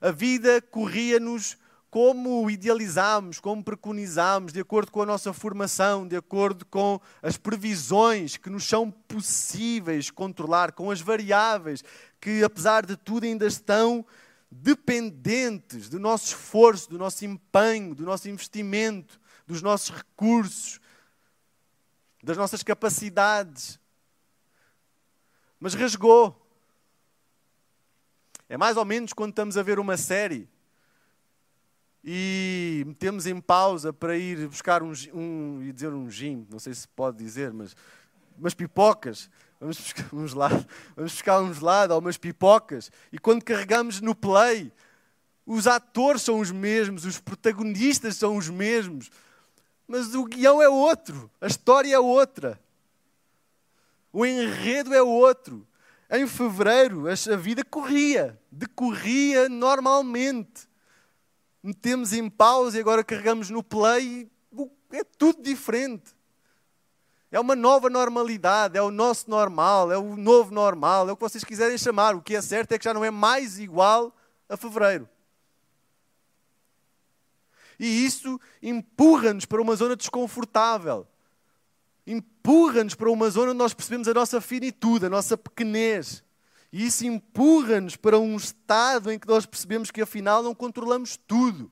A 0.00 0.10
vida 0.10 0.60
corria-nos 0.60 1.56
como 1.90 2.48
idealizámos, 2.48 3.40
como 3.40 3.64
preconizámos, 3.64 4.52
de 4.52 4.60
acordo 4.60 4.92
com 4.92 5.02
a 5.02 5.06
nossa 5.06 5.32
formação, 5.32 6.06
de 6.06 6.16
acordo 6.16 6.64
com 6.66 7.00
as 7.20 7.36
previsões 7.36 8.36
que 8.36 8.48
nos 8.48 8.64
são 8.64 8.90
possíveis 8.90 10.10
controlar, 10.10 10.72
com 10.72 10.90
as 10.90 11.00
variáveis 11.00 11.82
que, 12.20 12.44
apesar 12.44 12.86
de 12.86 12.96
tudo, 12.96 13.24
ainda 13.24 13.46
estão 13.46 14.06
dependentes 14.50 15.88
do 15.88 15.98
nosso 15.98 16.26
esforço, 16.28 16.88
do 16.90 16.98
nosso 16.98 17.24
empenho, 17.24 17.94
do 17.94 18.04
nosso 18.04 18.28
investimento 18.28 19.20
dos 19.50 19.60
nossos 19.60 19.90
recursos, 19.90 20.80
das 22.22 22.36
nossas 22.36 22.62
capacidades. 22.62 23.80
Mas 25.58 25.74
rasgou. 25.74 26.36
É 28.48 28.56
mais 28.56 28.76
ou 28.76 28.84
menos 28.84 29.12
quando 29.12 29.30
estamos 29.30 29.56
a 29.56 29.62
ver 29.62 29.78
uma 29.78 29.96
série 29.96 30.48
e 32.02 32.82
metemos 32.86 33.26
em 33.26 33.40
pausa 33.40 33.92
para 33.92 34.16
ir 34.16 34.48
buscar 34.48 34.82
um, 34.82 34.92
um 35.12 35.62
e 35.62 35.72
dizer 35.72 35.92
um 35.92 36.10
gin, 36.10 36.46
não 36.50 36.58
sei 36.58 36.72
se 36.72 36.88
pode 36.88 37.18
dizer, 37.18 37.52
mas 37.52 37.76
umas 38.38 38.54
pipocas. 38.54 39.28
Vamos 39.60 39.78
buscar 39.78 40.08
um 40.14 40.26
gelado, 40.26 40.66
vamos 40.96 41.12
buscar 41.12 41.40
um 41.42 41.52
gelado 41.52 41.92
ou 41.92 42.00
umas 42.00 42.16
pipocas. 42.16 42.90
E 43.12 43.18
quando 43.18 43.44
carregamos 43.44 44.00
no 44.00 44.14
play, 44.14 44.72
os 45.44 45.66
atores 45.66 46.22
são 46.22 46.40
os 46.40 46.50
mesmos, 46.50 47.04
os 47.04 47.20
protagonistas 47.20 48.16
são 48.16 48.36
os 48.36 48.48
mesmos, 48.48 49.10
mas 49.86 50.14
o 50.14 50.24
guião 50.24 50.62
é 50.62 50.68
outro, 50.68 51.30
a 51.40 51.46
história 51.46 51.94
é 51.94 51.98
outra, 51.98 52.58
o 54.12 54.24
enredo 54.24 54.94
é 54.94 55.02
outro. 55.02 55.66
Em 56.12 56.26
fevereiro 56.26 57.04
a 57.08 57.36
vida 57.36 57.64
corria, 57.64 58.36
decorria 58.50 59.48
normalmente. 59.48 60.69
Metemos 61.62 62.12
em 62.12 62.28
pausa 62.28 62.78
e 62.78 62.80
agora 62.80 63.04
carregamos 63.04 63.50
no 63.50 63.62
play, 63.62 64.30
é 64.92 65.04
tudo 65.04 65.42
diferente. 65.42 66.14
É 67.30 67.38
uma 67.38 67.54
nova 67.54 67.88
normalidade, 67.88 68.76
é 68.76 68.82
o 68.82 68.90
nosso 68.90 69.30
normal, 69.30 69.92
é 69.92 69.96
o 69.96 70.16
novo 70.16 70.52
normal, 70.52 71.08
é 71.08 71.12
o 71.12 71.16
que 71.16 71.22
vocês 71.22 71.44
quiserem 71.44 71.78
chamar. 71.78 72.16
O 72.16 72.22
que 72.22 72.34
é 72.34 72.42
certo 72.42 72.72
é 72.72 72.78
que 72.78 72.84
já 72.84 72.92
não 72.92 73.04
é 73.04 73.10
mais 73.10 73.58
igual 73.58 74.14
a 74.48 74.56
fevereiro. 74.56 75.08
E 77.78 78.04
isso 78.04 78.38
empurra-nos 78.60 79.46
para 79.46 79.62
uma 79.62 79.76
zona 79.76 79.94
desconfortável. 79.94 81.06
Empurra-nos 82.06 82.94
para 82.94 83.10
uma 83.10 83.30
zona 83.30 83.50
onde 83.50 83.58
nós 83.58 83.72
percebemos 83.72 84.08
a 84.08 84.14
nossa 84.14 84.40
finitude, 84.40 85.06
a 85.06 85.10
nossa 85.10 85.36
pequenez. 85.36 86.24
E 86.72 86.86
isso 86.86 87.04
empurra-nos 87.04 87.96
para 87.96 88.18
um 88.18 88.36
estado 88.36 89.10
em 89.10 89.18
que 89.18 89.26
nós 89.26 89.44
percebemos 89.44 89.90
que 89.90 90.00
afinal 90.00 90.42
não 90.42 90.54
controlamos 90.54 91.16
tudo. 91.16 91.70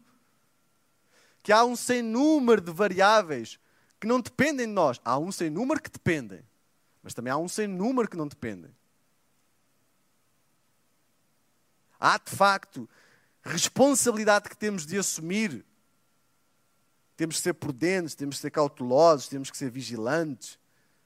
Que 1.42 1.52
há 1.52 1.64
um 1.64 1.76
sem 1.76 2.02
número 2.02 2.60
de 2.60 2.72
variáveis 2.72 3.58
que 4.00 4.06
não 4.06 4.20
dependem 4.20 4.66
de 4.66 4.72
nós. 4.72 5.00
Há 5.04 5.18
um 5.18 5.30
sem 5.30 5.50
número 5.50 5.80
que 5.80 5.90
dependem, 5.90 6.42
mas 7.02 7.14
também 7.14 7.32
há 7.32 7.36
um 7.36 7.48
sem 7.48 7.66
número 7.66 8.08
que 8.08 8.16
não 8.16 8.26
dependem. 8.26 8.74
Há 11.98 12.18
de 12.18 12.30
facto 12.30 12.88
responsabilidade 13.42 14.48
que 14.48 14.56
temos 14.56 14.84
de 14.84 14.98
assumir 14.98 15.64
temos 17.18 17.38
que 17.38 17.42
ser 17.42 17.54
prudentes, 17.54 18.14
temos 18.14 18.36
que 18.36 18.42
ser 18.42 18.50
cautelosos, 18.52 19.26
temos 19.26 19.50
que 19.50 19.56
ser 19.56 19.68
vigilantes, 19.72 20.56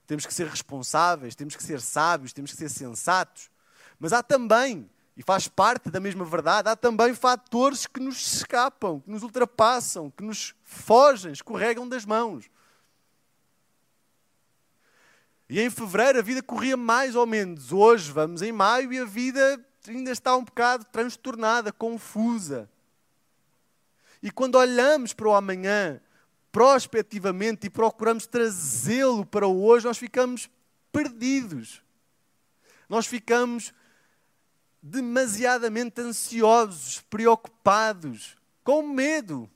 temos 0.07 0.27
que 0.27 0.35
ser 0.35 0.47
responsáveis, 0.47 1.35
temos 1.35 1.57
que 1.57 1.63
ser 1.63 1.81
sábios, 1.81 2.35
temos 2.35 2.51
que 2.51 2.57
ser 2.59 2.69
sensatos. 2.69 3.51
Mas 4.03 4.13
há 4.13 4.21
também, 4.21 4.91
e 5.17 5.23
faz 5.23 5.47
parte 5.47 5.89
da 5.89 6.01
mesma 6.01 6.25
verdade, 6.25 6.69
há 6.69 6.75
também 6.75 7.15
fatores 7.15 7.87
que 7.87 8.01
nos 8.01 8.35
escapam, 8.35 8.99
que 8.99 9.09
nos 9.09 9.23
ultrapassam, 9.23 10.11
que 10.11 10.25
nos 10.25 10.57
fogem, 10.65 11.31
escorregam 11.31 11.89
das 11.89 12.05
mãos. 12.05 12.51
E 15.49 15.61
em 15.61 15.71
fevereiro 15.71 16.19
a 16.19 16.23
vida 16.23 16.43
corria 16.43 16.77
mais 16.77 17.15
ou 17.15 17.25
menos. 17.25 17.71
Hoje 17.71 18.11
vamos 18.11 18.43
em 18.43 18.51
maio 18.51 18.93
e 18.93 18.99
a 18.99 19.05
vida 19.05 19.65
ainda 19.87 20.11
está 20.11 20.37
um 20.37 20.43
bocado 20.43 20.85
transtornada, 20.87 21.71
confusa. 21.71 22.69
E 24.21 24.33
quando 24.33 24.57
olhamos 24.57 25.13
para 25.13 25.29
o 25.29 25.33
amanhã 25.33 26.01
prospectivamente 26.51 27.69
e 27.69 27.71
procuramos 27.71 28.27
trazê-lo 28.27 29.25
para 29.25 29.47
o 29.47 29.65
hoje, 29.65 29.87
nós 29.87 29.97
ficamos 29.97 30.51
perdidos. 30.91 31.85
Nós 32.89 33.07
ficamos 33.07 33.73
demasiadamente 34.83 36.01
ansiosos, 36.01 37.01
preocupados, 37.09 38.37
com 38.65 38.83
medo. 38.83 39.49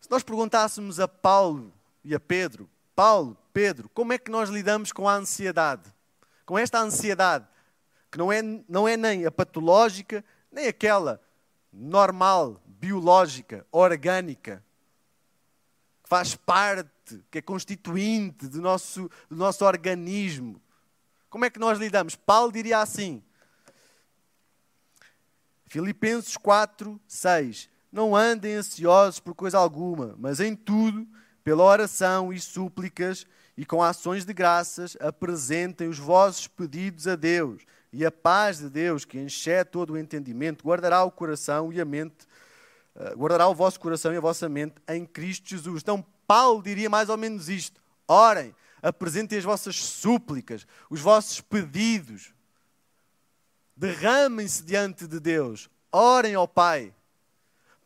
Se 0.00 0.10
nós 0.10 0.22
perguntássemos 0.24 0.98
a 0.98 1.06
Paulo 1.06 1.72
e 2.02 2.14
a 2.14 2.18
Pedro, 2.18 2.68
Paulo, 2.94 3.38
Pedro, 3.52 3.88
como 3.90 4.12
é 4.12 4.18
que 4.18 4.30
nós 4.30 4.50
lidamos 4.50 4.90
com 4.90 5.08
a 5.08 5.14
ansiedade? 5.14 5.94
Com 6.44 6.58
esta 6.58 6.80
ansiedade 6.80 7.46
que 8.10 8.18
não 8.18 8.30
é, 8.30 8.42
não 8.68 8.86
é 8.86 8.94
nem 8.94 9.24
a 9.24 9.30
patológica, 9.30 10.22
nem 10.50 10.68
aquela 10.68 11.18
normal, 11.72 12.60
biológica, 12.66 13.66
orgânica, 13.72 14.62
que 16.02 16.08
faz 16.10 16.34
parte, 16.34 16.90
que 17.30 17.38
é 17.38 17.42
constituinte 17.42 18.48
do 18.48 18.60
nosso, 18.60 19.10
do 19.28 19.36
nosso 19.36 19.64
organismo. 19.64 20.60
Como 21.28 21.44
é 21.44 21.50
que 21.50 21.58
nós 21.58 21.78
lidamos? 21.78 22.14
Paulo 22.14 22.52
diria 22.52 22.78
assim, 22.78 23.22
Filipenses 25.66 26.36
4, 26.36 27.00
6. 27.08 27.70
Não 27.90 28.14
andem 28.14 28.54
ansiosos 28.54 29.20
por 29.20 29.34
coisa 29.34 29.58
alguma, 29.58 30.14
mas 30.18 30.40
em 30.40 30.54
tudo, 30.54 31.06
pela 31.42 31.62
oração 31.62 32.32
e 32.32 32.38
súplicas 32.38 33.26
e 33.56 33.64
com 33.64 33.82
ações 33.82 34.24
de 34.24 34.32
graças, 34.32 34.96
apresentem 35.00 35.88
os 35.88 35.98
vossos 35.98 36.46
pedidos 36.46 37.06
a 37.06 37.16
Deus 37.16 37.62
e 37.92 38.06
a 38.06 38.10
paz 38.10 38.58
de 38.58 38.70
Deus, 38.70 39.04
que 39.04 39.18
enche 39.18 39.64
todo 39.64 39.92
o 39.92 39.98
entendimento, 39.98 40.64
guardará 40.64 41.04
o 41.04 41.10
coração 41.10 41.72
e 41.72 41.80
a 41.80 41.84
mente, 41.84 42.26
uh, 42.96 43.16
guardará 43.16 43.46
o 43.48 43.54
vosso 43.54 43.78
coração 43.78 44.12
e 44.14 44.16
a 44.16 44.20
vossa 44.20 44.48
mente 44.48 44.76
em 44.88 45.04
Cristo 45.04 45.50
Jesus. 45.50 45.82
Então, 45.82 46.04
Paulo 46.32 46.62
diria 46.62 46.88
mais 46.88 47.10
ou 47.10 47.18
menos 47.18 47.50
isto: 47.50 47.78
orem, 48.08 48.56
apresentem 48.80 49.36
as 49.36 49.44
vossas 49.44 49.76
súplicas, 49.76 50.66
os 50.88 50.98
vossos 50.98 51.42
pedidos, 51.42 52.32
derramem-se 53.76 54.62
diante 54.62 55.06
de 55.06 55.20
Deus, 55.20 55.68
orem 55.92 56.34
ao 56.34 56.48
Pai. 56.48 56.94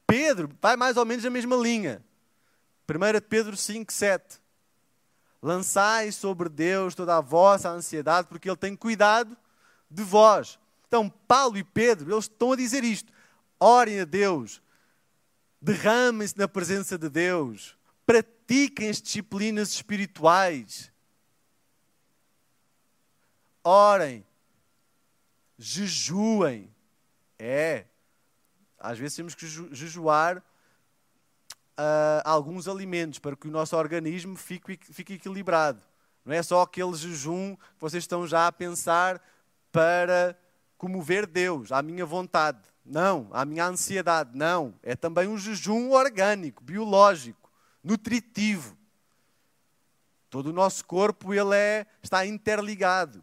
Pedro 0.06 0.48
vai 0.62 0.76
mais 0.76 0.96
ou 0.96 1.04
menos 1.04 1.24
na 1.24 1.30
mesma 1.30 1.56
linha. 1.56 2.00
1 2.88 3.20
Pedro 3.28 3.56
5, 3.56 3.92
7. 3.92 4.40
Lançai 5.42 6.12
sobre 6.12 6.48
Deus 6.48 6.94
toda 6.94 7.16
a 7.16 7.20
vossa 7.20 7.68
ansiedade, 7.68 8.28
porque 8.28 8.48
Ele 8.48 8.56
tem 8.56 8.76
cuidado 8.76 9.36
de 9.90 10.04
vós. 10.04 10.56
Então, 10.86 11.10
Paulo 11.26 11.58
e 11.58 11.64
Pedro, 11.64 12.12
eles 12.14 12.26
estão 12.26 12.52
a 12.52 12.56
dizer 12.56 12.84
isto. 12.84 13.12
Orem 13.58 13.98
a 13.98 14.04
Deus. 14.04 14.62
Derramem-se 15.60 16.38
na 16.38 16.46
presença 16.46 16.96
de 16.96 17.08
Deus. 17.08 17.76
Pratiquem 18.46 18.88
as 18.88 19.02
disciplinas 19.02 19.72
espirituais. 19.72 20.92
Orem. 23.64 24.24
Jejuem. 25.58 26.72
É. 27.38 27.86
Às 28.78 28.98
vezes 28.98 29.16
temos 29.16 29.34
que 29.34 29.46
jejuar 29.74 30.38
uh, 30.38 32.22
alguns 32.24 32.68
alimentos 32.68 33.18
para 33.18 33.34
que 33.34 33.48
o 33.48 33.50
nosso 33.50 33.76
organismo 33.76 34.36
fique, 34.36 34.78
fique 34.92 35.14
equilibrado. 35.14 35.82
Não 36.24 36.32
é 36.32 36.42
só 36.42 36.62
aquele 36.62 36.94
jejum 36.94 37.56
que 37.56 37.80
vocês 37.80 38.04
estão 38.04 38.26
já 38.26 38.46
a 38.46 38.52
pensar 38.52 39.20
para 39.72 40.38
comover 40.78 41.26
Deus, 41.26 41.72
à 41.72 41.82
minha 41.82 42.06
vontade. 42.06 42.60
Não, 42.84 43.28
à 43.32 43.44
minha 43.44 43.66
ansiedade. 43.66 44.30
Não. 44.34 44.74
É 44.82 44.94
também 44.94 45.26
um 45.26 45.36
jejum 45.36 45.90
orgânico, 45.90 46.62
biológico, 46.62 47.45
nutritivo. 47.86 48.76
Todo 50.28 50.48
o 50.48 50.52
nosso 50.52 50.84
corpo 50.84 51.32
ele 51.32 51.54
é, 51.54 51.86
está 52.02 52.26
interligado. 52.26 53.22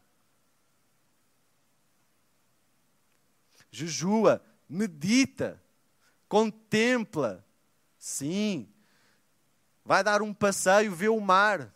Jejua, 3.69 4.41
medita, 4.69 5.61
contempla. 6.29 7.45
Sim. 7.99 8.69
Vai 9.83 10.01
dar 10.01 10.21
um 10.21 10.33
passeio, 10.33 10.95
vê 10.95 11.09
o 11.09 11.19
mar. 11.19 11.73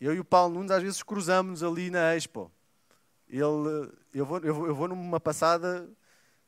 Eu 0.00 0.12
e 0.12 0.18
o 0.18 0.24
Paulo 0.24 0.54
Nunes 0.54 0.72
às 0.72 0.82
vezes 0.82 1.02
cruzamos 1.04 1.62
ali 1.62 1.88
na 1.88 2.16
Expo. 2.16 2.50
Ele, 3.28 3.42
eu, 4.12 4.26
vou, 4.26 4.38
eu, 4.40 4.54
vou, 4.54 4.66
eu 4.66 4.74
vou 4.74 4.88
numa 4.88 5.20
passada 5.20 5.88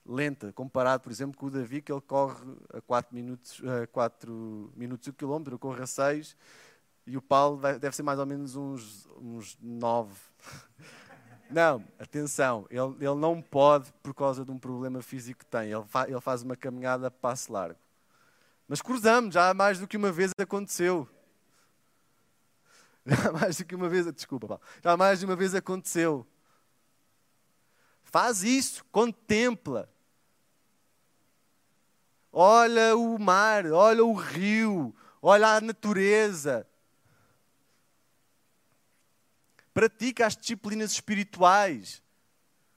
lenta, 0.09 0.53
comparado, 0.53 1.03
por 1.03 1.13
exemplo, 1.13 1.39
com 1.39 1.47
o 1.47 1.51
Davi, 1.51 1.83
que 1.83 1.93
ele 1.93 2.01
corre 2.01 2.35
a 2.73 2.81
4 2.81 3.15
minutos, 3.15 3.61
a 3.83 3.87
4 3.87 4.73
minutos 4.75 5.07
o 5.09 5.13
quilómetro, 5.13 5.55
eu 5.55 5.59
corro 5.59 5.83
a 5.83 5.87
6, 5.87 6.35
e 7.07 7.17
o 7.17 7.23
Paulo 7.23 7.61
deve 7.79 7.95
ser 7.95 8.03
mais 8.03 8.19
ou 8.19 8.25
menos 8.25 8.57
uns, 8.57 9.07
uns 9.21 9.59
9. 9.61 10.15
Não, 11.51 11.83
atenção, 11.99 12.67
ele, 12.69 12.95
ele 13.01 13.15
não 13.15 13.41
pode 13.41 13.91
por 14.03 14.13
causa 14.13 14.45
de 14.45 14.51
um 14.51 14.59
problema 14.59 15.01
físico 15.01 15.39
que 15.39 15.47
tem. 15.47 15.73
Ele, 15.73 15.83
fa, 15.87 16.07
ele 16.07 16.21
faz 16.21 16.43
uma 16.43 16.55
caminhada 16.55 17.11
passo 17.11 17.51
largo. 17.51 17.79
Mas 18.69 18.83
cruzamos, 18.83 19.33
já 19.33 19.55
mais 19.55 19.79
do 19.79 19.89
que 19.89 19.97
uma 19.97 20.13
vez 20.13 20.31
aconteceu. 20.39 21.09
Já 23.07 23.33
mais 23.33 23.57
do 23.57 23.65
que 23.65 23.75
uma 23.75 23.89
vez, 23.89 24.05
desculpa, 24.13 24.47
Paulo. 24.47 24.63
Já 24.85 24.95
mais 24.95 25.21
de 25.21 25.25
uma 25.25 25.35
vez 25.35 25.55
aconteceu. 25.55 26.27
Faz 28.05 28.43
isso, 28.43 28.85
contempla. 28.93 29.89
Olha 32.41 32.97
o 32.97 33.19
mar, 33.19 33.67
olha 33.67 34.05
o 34.05 34.13
rio, 34.13 34.95
olha 35.21 35.57
a 35.57 35.61
natureza. 35.61 36.65
Pratica 39.75 40.25
as 40.25 40.37
disciplinas 40.37 40.93
espirituais. 40.93 42.01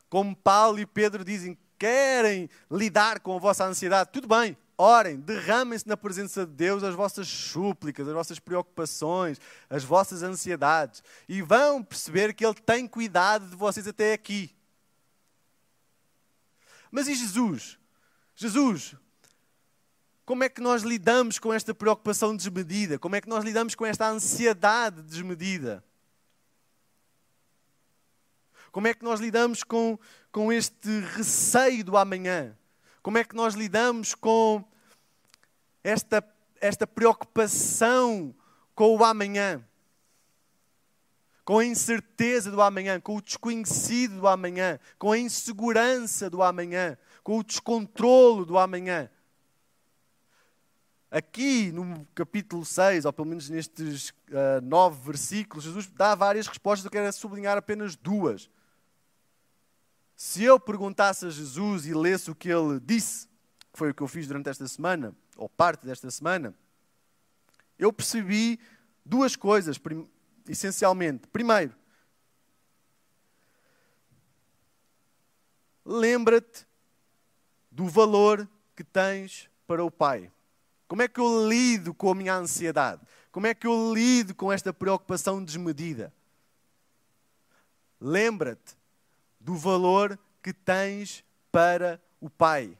Como 0.09 0.35
Paulo 0.35 0.79
e 0.79 0.85
Pedro 0.87 1.23
dizem, 1.23 1.55
querem 1.77 2.49
lidar 2.71 3.19
com 3.19 3.35
a 3.35 3.39
vossa 3.39 3.63
ansiedade, 3.63 4.09
tudo 4.11 4.27
bem, 4.27 4.57
orem, 4.75 5.19
derramem-se 5.19 5.87
na 5.87 5.95
presença 5.95 6.43
de 6.43 6.53
Deus 6.53 6.81
as 6.81 6.95
vossas 6.95 7.27
súplicas, 7.27 8.07
as 8.07 8.15
vossas 8.15 8.39
preocupações, 8.39 9.39
as 9.69 9.83
vossas 9.83 10.23
ansiedades, 10.23 11.03
e 11.29 11.39
vão 11.43 11.83
perceber 11.83 12.33
que 12.33 12.43
Ele 12.43 12.55
tem 12.55 12.87
cuidado 12.87 13.47
de 13.47 13.55
vocês 13.55 13.87
até 13.87 14.13
aqui. 14.13 14.55
Mas 16.89 17.07
e 17.07 17.13
Jesus? 17.13 17.77
Jesus, 18.35 18.95
como 20.31 20.45
é 20.45 20.49
que 20.49 20.61
nós 20.61 20.81
lidamos 20.81 21.37
com 21.37 21.53
esta 21.53 21.75
preocupação 21.75 22.33
desmedida? 22.33 22.97
Como 22.97 23.17
é 23.17 23.19
que 23.19 23.27
nós 23.27 23.43
lidamos 23.43 23.75
com 23.75 23.85
esta 23.85 24.07
ansiedade 24.07 25.01
desmedida? 25.01 25.83
Como 28.71 28.87
é 28.87 28.93
que 28.93 29.03
nós 29.03 29.19
lidamos 29.19 29.61
com, 29.61 29.99
com 30.31 30.49
este 30.53 31.01
receio 31.17 31.83
do 31.83 31.97
amanhã? 31.97 32.57
Como 33.03 33.17
é 33.17 33.25
que 33.25 33.35
nós 33.35 33.55
lidamos 33.55 34.15
com 34.15 34.63
esta, 35.83 36.23
esta 36.61 36.87
preocupação 36.87 38.33
com 38.73 38.95
o 38.95 39.03
amanhã? 39.03 39.61
Com 41.43 41.59
a 41.59 41.65
incerteza 41.65 42.49
do 42.49 42.61
amanhã, 42.61 43.01
com 43.01 43.17
o 43.17 43.21
desconhecido 43.21 44.21
do 44.21 44.27
amanhã, 44.29 44.79
com 44.97 45.11
a 45.11 45.17
insegurança 45.17 46.29
do 46.29 46.41
amanhã, 46.41 46.97
com 47.21 47.37
o 47.37 47.43
descontrolo 47.43 48.45
do 48.45 48.57
amanhã. 48.57 49.09
Aqui 51.11 51.73
no 51.73 52.07
capítulo 52.15 52.63
6, 52.63 53.03
ou 53.03 53.11
pelo 53.11 53.27
menos 53.27 53.49
nestes 53.49 54.11
uh, 54.29 54.61
nove 54.63 54.97
versículos, 55.03 55.65
Jesus 55.65 55.87
dá 55.87 56.15
várias 56.15 56.47
respostas, 56.47 56.85
eu 56.85 56.89
quero 56.89 57.11
sublinhar 57.11 57.57
apenas 57.57 57.97
duas. 57.97 58.49
Se 60.15 60.41
eu 60.41 60.57
perguntasse 60.57 61.25
a 61.25 61.29
Jesus 61.29 61.85
e 61.85 61.93
lesse 61.93 62.31
o 62.31 62.35
que 62.35 62.47
ele 62.47 62.79
disse, 62.79 63.27
que 63.73 63.77
foi 63.77 63.89
o 63.89 63.93
que 63.93 64.01
eu 64.01 64.07
fiz 64.07 64.25
durante 64.25 64.47
esta 64.47 64.65
semana, 64.69 65.13
ou 65.35 65.49
parte 65.49 65.85
desta 65.85 66.09
semana, 66.09 66.55
eu 67.77 67.91
percebi 67.91 68.57
duas 69.05 69.35
coisas, 69.35 69.77
essencialmente. 70.47 71.27
Primeiro, 71.27 71.75
lembra-te 75.83 76.65
do 77.69 77.85
valor 77.89 78.47
que 78.77 78.83
tens 78.85 79.49
para 79.67 79.83
o 79.83 79.91
Pai. 79.91 80.31
Como 80.91 81.03
é 81.03 81.07
que 81.07 81.21
eu 81.21 81.47
lido 81.47 81.93
com 81.93 82.11
a 82.11 82.13
minha 82.13 82.35
ansiedade? 82.35 83.01
Como 83.31 83.47
é 83.47 83.53
que 83.53 83.65
eu 83.65 83.93
lido 83.93 84.35
com 84.35 84.51
esta 84.51 84.73
preocupação 84.73 85.41
desmedida? 85.41 86.13
Lembra-te 87.97 88.75
do 89.39 89.55
valor 89.55 90.19
que 90.43 90.51
tens 90.51 91.23
para 91.49 91.97
o 92.19 92.29
Pai. 92.29 92.77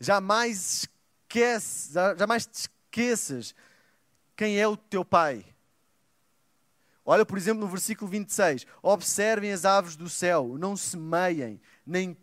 Jamais 0.00 0.88
esquece, 1.28 1.92
jamais 2.16 2.46
te 2.46 2.54
esqueças 2.54 3.54
quem 4.34 4.58
é 4.58 4.66
o 4.66 4.74
teu 4.74 5.04
Pai. 5.04 5.44
Olha, 7.04 7.26
por 7.26 7.36
exemplo, 7.36 7.60
no 7.60 7.68
versículo 7.68 8.10
26. 8.10 8.66
Observem 8.82 9.52
as 9.52 9.66
aves 9.66 9.94
do 9.94 10.08
céu, 10.08 10.56
não 10.58 10.74
semeiem, 10.74 11.60
nem 11.86 12.16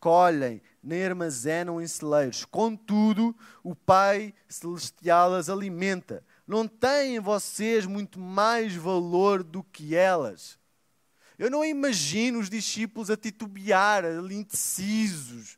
colhem, 0.00 0.60
nem 0.82 1.04
armazenam 1.04 1.80
em 1.80 1.86
celeiros. 1.86 2.44
Contudo, 2.44 3.34
o 3.62 3.74
Pai 3.74 4.34
Celestial 4.48 5.34
as 5.34 5.48
alimenta. 5.48 6.24
Não 6.46 6.66
têm 6.66 7.20
vocês 7.20 7.84
muito 7.86 8.18
mais 8.18 8.74
valor 8.74 9.42
do 9.42 9.62
que 9.62 9.94
elas? 9.94 10.58
Eu 11.38 11.50
não 11.50 11.64
imagino 11.64 12.40
os 12.40 12.50
discípulos 12.50 13.10
a 13.10 13.16
titubear, 13.16 14.04
ali 14.04 14.36
indecisos. 14.36 15.56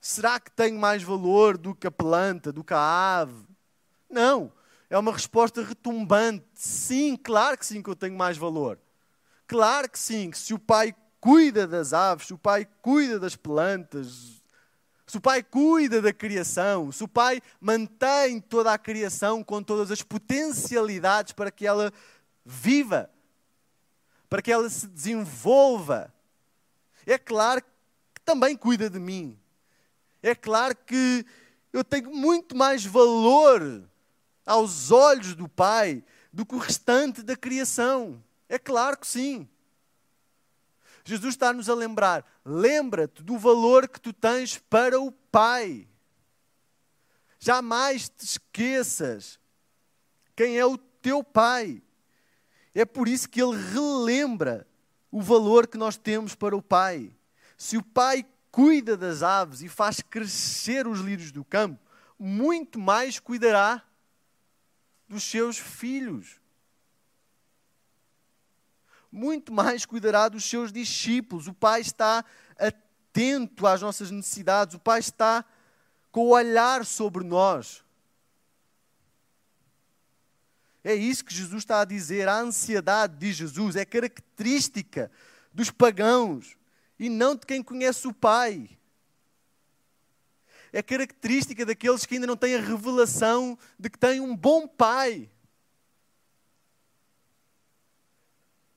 Será 0.00 0.40
que 0.40 0.50
tenho 0.50 0.78
mais 0.78 1.02
valor 1.02 1.58
do 1.58 1.74
que 1.74 1.86
a 1.86 1.90
planta, 1.90 2.52
do 2.52 2.64
que 2.64 2.74
a 2.74 3.20
ave? 3.20 3.44
Não. 4.08 4.52
É 4.88 4.98
uma 4.98 5.12
resposta 5.12 5.62
retumbante. 5.62 6.44
Sim, 6.54 7.16
claro 7.16 7.56
que 7.56 7.64
sim 7.64 7.80
que 7.80 7.88
eu 7.88 7.94
tenho 7.94 8.16
mais 8.16 8.36
valor. 8.36 8.78
Claro 9.46 9.88
que 9.88 9.98
sim, 9.98 10.30
que 10.30 10.38
se 10.38 10.52
o 10.52 10.58
Pai 10.58 10.94
cuida 11.20 11.66
das 11.66 11.92
aves, 11.92 12.26
se 12.26 12.34
o 12.34 12.38
Pai 12.38 12.66
cuida 12.80 13.18
das 13.18 13.36
plantas, 13.36 14.40
se 15.06 15.16
o 15.16 15.20
Pai 15.20 15.42
cuida 15.42 16.00
da 16.00 16.12
criação, 16.12 16.90
se 16.92 17.02
o 17.02 17.08
Pai 17.08 17.42
mantém 17.60 18.40
toda 18.40 18.72
a 18.72 18.78
criação 18.78 19.42
com 19.42 19.62
todas 19.62 19.90
as 19.90 20.02
potencialidades 20.02 21.32
para 21.32 21.50
que 21.50 21.66
ela 21.66 21.92
viva, 22.44 23.10
para 24.28 24.40
que 24.40 24.52
ela 24.52 24.70
se 24.70 24.86
desenvolva. 24.86 26.14
É 27.04 27.18
claro 27.18 27.60
que 28.14 28.20
também 28.24 28.56
cuida 28.56 28.88
de 28.88 29.00
mim. 29.00 29.36
É 30.22 30.32
claro 30.32 30.76
que 30.76 31.26
eu 31.72 31.82
tenho 31.82 32.10
muito 32.14 32.56
mais 32.56 32.84
valor 32.84 33.82
aos 34.46 34.92
olhos 34.92 35.34
do 35.34 35.48
Pai 35.48 36.04
do 36.32 36.46
que 36.46 36.54
o 36.54 36.58
restante 36.58 37.20
da 37.20 37.36
criação. 37.36 38.22
É 38.48 38.60
claro 38.60 38.96
que 38.96 39.08
sim. 39.08 39.48
Jesus 41.10 41.34
está-nos 41.34 41.68
a 41.68 41.74
lembrar: 41.74 42.24
lembra-te 42.44 43.20
do 43.20 43.36
valor 43.36 43.88
que 43.88 44.00
tu 44.00 44.12
tens 44.12 44.58
para 44.58 45.00
o 45.00 45.10
Pai. 45.10 45.88
Jamais 47.40 48.08
te 48.08 48.24
esqueças 48.24 49.40
quem 50.36 50.56
é 50.56 50.64
o 50.64 50.78
teu 50.78 51.24
Pai. 51.24 51.82
É 52.72 52.84
por 52.84 53.08
isso 53.08 53.28
que 53.28 53.42
ele 53.42 53.56
relembra 53.72 54.68
o 55.10 55.20
valor 55.20 55.66
que 55.66 55.76
nós 55.76 55.96
temos 55.96 56.36
para 56.36 56.56
o 56.56 56.62
Pai. 56.62 57.10
Se 57.58 57.76
o 57.76 57.82
Pai 57.82 58.24
cuida 58.52 58.96
das 58.96 59.24
aves 59.24 59.62
e 59.62 59.68
faz 59.68 60.00
crescer 60.00 60.86
os 60.86 61.00
lírios 61.00 61.32
do 61.32 61.44
campo, 61.44 61.80
muito 62.16 62.78
mais 62.78 63.18
cuidará 63.18 63.82
dos 65.08 65.24
seus 65.24 65.58
filhos. 65.58 66.39
Muito 69.10 69.52
mais 69.52 69.84
cuidará 69.84 70.28
dos 70.28 70.44
seus 70.44 70.72
discípulos. 70.72 71.46
O 71.46 71.54
Pai 71.54 71.80
está 71.80 72.24
atento 72.58 73.66
às 73.66 73.82
nossas 73.82 74.10
necessidades, 74.10 74.74
o 74.74 74.78
Pai 74.78 75.00
está 75.00 75.44
com 76.12 76.26
o 76.26 76.30
olhar 76.30 76.84
sobre 76.84 77.24
nós. 77.24 77.84
É 80.82 80.94
isso 80.94 81.24
que 81.24 81.34
Jesus 81.34 81.62
está 81.62 81.80
a 81.80 81.84
dizer. 81.84 82.28
A 82.28 82.40
ansiedade 82.40 83.16
de 83.16 83.32
Jesus 83.32 83.76
é 83.76 83.84
característica 83.84 85.10
dos 85.52 85.70
pagãos 85.70 86.56
e 86.98 87.08
não 87.08 87.34
de 87.34 87.46
quem 87.46 87.62
conhece 87.62 88.06
o 88.06 88.14
Pai. 88.14 88.70
É 90.72 90.82
característica 90.82 91.66
daqueles 91.66 92.06
que 92.06 92.14
ainda 92.14 92.26
não 92.26 92.36
têm 92.36 92.54
a 92.54 92.60
revelação 92.60 93.58
de 93.78 93.90
que 93.90 93.98
têm 93.98 94.20
um 94.20 94.36
bom 94.36 94.66
Pai. 94.66 95.28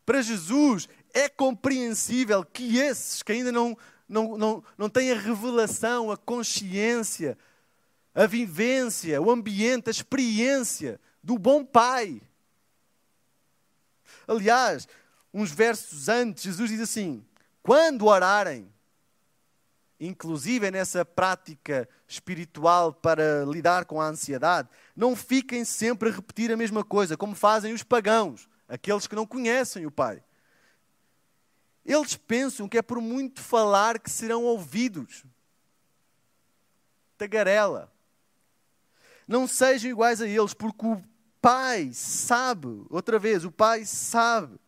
Para 0.05 0.21
Jesus 0.21 0.87
é 1.13 1.29
compreensível 1.29 2.43
que 2.43 2.77
esses 2.77 3.23
que 3.23 3.31
ainda 3.31 3.51
não, 3.51 3.77
não, 4.07 4.37
não, 4.37 4.63
não 4.77 4.89
têm 4.89 5.11
a 5.11 5.19
revelação, 5.19 6.11
a 6.11 6.17
consciência, 6.17 7.37
a 8.13 8.25
vivência, 8.25 9.21
o 9.21 9.31
ambiente, 9.31 9.89
a 9.89 9.91
experiência 9.91 10.99
do 11.23 11.37
bom 11.37 11.63
Pai. 11.63 12.21
Aliás, 14.27 14.87
uns 15.33 15.51
versos 15.51 16.09
antes, 16.09 16.43
Jesus 16.43 16.69
diz 16.69 16.81
assim: 16.81 17.25
quando 17.61 18.05
orarem, 18.05 18.71
inclusive 19.99 20.69
nessa 20.69 21.05
prática 21.05 21.87
espiritual 22.07 22.93
para 22.93 23.45
lidar 23.45 23.85
com 23.85 24.01
a 24.01 24.07
ansiedade, 24.07 24.69
não 24.95 25.15
fiquem 25.15 25.63
sempre 25.63 26.09
a 26.09 26.11
repetir 26.11 26.51
a 26.51 26.57
mesma 26.57 26.83
coisa, 26.83 27.17
como 27.17 27.35
fazem 27.35 27.73
os 27.73 27.83
pagãos, 27.83 28.47
aqueles 28.73 29.05
que 29.05 29.15
não 29.15 29.27
conhecem 29.27 29.85
o 29.85 29.91
Pai. 29.91 30.23
Eles 31.85 32.15
pensam 32.15 32.67
que 32.67 32.79
é 32.79 32.81
por 32.81 32.99
muito 32.99 33.39
falar 33.39 33.99
que 33.99 34.09
serão 34.09 34.43
ouvidos. 34.43 35.23
Tagarela. 37.15 37.93
Não 39.27 39.47
sejam 39.47 39.91
iguais 39.91 40.21
a 40.21 40.27
eles, 40.27 40.55
porque 40.55 40.87
o 40.87 41.03
Pai 41.39 41.91
sabe, 41.93 42.83
outra 42.89 43.19
vez, 43.19 43.45
o 43.45 43.51
Pai 43.51 43.85
sabe 43.85 44.59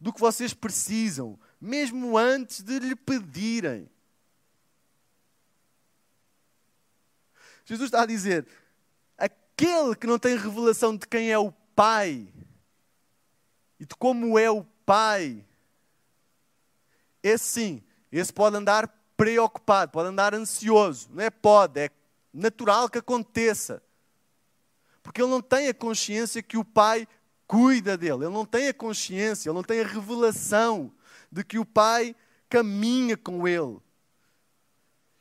do 0.00 0.14
que 0.14 0.20
vocês 0.20 0.54
precisam, 0.54 1.38
mesmo 1.60 2.16
antes 2.16 2.62
de 2.62 2.78
lhe 2.78 2.96
pedirem. 2.96 3.86
Jesus 7.66 7.88
está 7.88 8.02
a 8.02 8.06
dizer: 8.06 8.46
aquele 9.18 9.94
que 9.94 10.06
não 10.06 10.18
tem 10.18 10.38
revelação 10.38 10.96
de 10.96 11.06
quem 11.06 11.30
é 11.30 11.38
o 11.38 11.52
Pai 11.76 12.31
e 13.82 13.86
como 13.98 14.38
é 14.38 14.48
o 14.48 14.62
Pai, 14.86 15.44
esse 17.20 17.44
sim, 17.44 17.82
esse 18.12 18.32
pode 18.32 18.56
andar 18.56 18.88
preocupado, 19.16 19.90
pode 19.90 20.08
andar 20.08 20.34
ansioso. 20.34 21.08
Não 21.10 21.24
é 21.24 21.30
pode, 21.30 21.80
é 21.80 21.90
natural 22.32 22.88
que 22.88 22.98
aconteça. 22.98 23.82
Porque 25.02 25.20
ele 25.20 25.30
não 25.30 25.40
tem 25.40 25.66
a 25.66 25.74
consciência 25.74 26.42
que 26.42 26.56
o 26.56 26.64
pai 26.64 27.08
cuida 27.44 27.96
dele, 27.96 28.24
ele 28.24 28.34
não 28.34 28.46
tem 28.46 28.68
a 28.68 28.74
consciência, 28.74 29.48
ele 29.48 29.56
não 29.56 29.64
tem 29.64 29.80
a 29.80 29.86
revelação 29.86 30.92
de 31.30 31.42
que 31.42 31.58
o 31.58 31.64
pai 31.64 32.14
caminha 32.48 33.16
com 33.16 33.48
ele. 33.48 33.78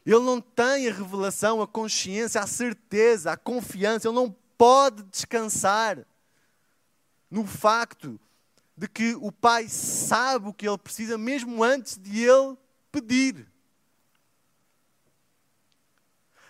Ele 0.05 0.19
não 0.19 0.39
tem 0.39 0.87
a 0.87 0.93
revelação, 0.93 1.63
a 1.63 1.67
consciência, 1.67 2.41
a 2.41 2.47
certeza, 2.47 3.31
a 3.31 3.37
confiança, 3.37 4.07
ele 4.07 4.15
não 4.15 4.35
pode 4.55 5.01
descansar 5.03 6.05
no 7.29 7.45
facto 7.47 8.19
de 8.81 8.87
que 8.87 9.15
o 9.21 9.31
pai 9.31 9.69
sabe 9.69 10.47
o 10.47 10.53
que 10.53 10.67
ele 10.67 10.75
precisa 10.75 11.15
mesmo 11.15 11.63
antes 11.63 11.99
de 11.99 12.23
ele 12.23 12.57
pedir. 12.91 13.47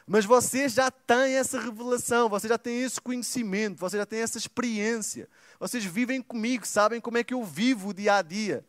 Mas 0.08 0.24
vocês 0.24 0.72
já 0.72 0.90
têm 0.90 1.36
essa 1.36 1.60
revelação, 1.60 2.30
vocês 2.30 2.48
já 2.48 2.58
têm 2.58 2.84
esse 2.84 3.02
conhecimento, 3.02 3.80
vocês 3.80 4.00
já 4.00 4.06
têm 4.06 4.22
essa 4.22 4.38
experiência. 4.38 5.28
Vocês 5.60 5.84
vivem 5.84 6.22
comigo, 6.22 6.66
sabem 6.66 7.02
como 7.02 7.18
é 7.18 7.24
que 7.24 7.34
eu 7.34 7.44
vivo 7.44 7.90
o 7.90 7.94
dia 7.94 8.16
a 8.16 8.22
dia. 8.22 8.64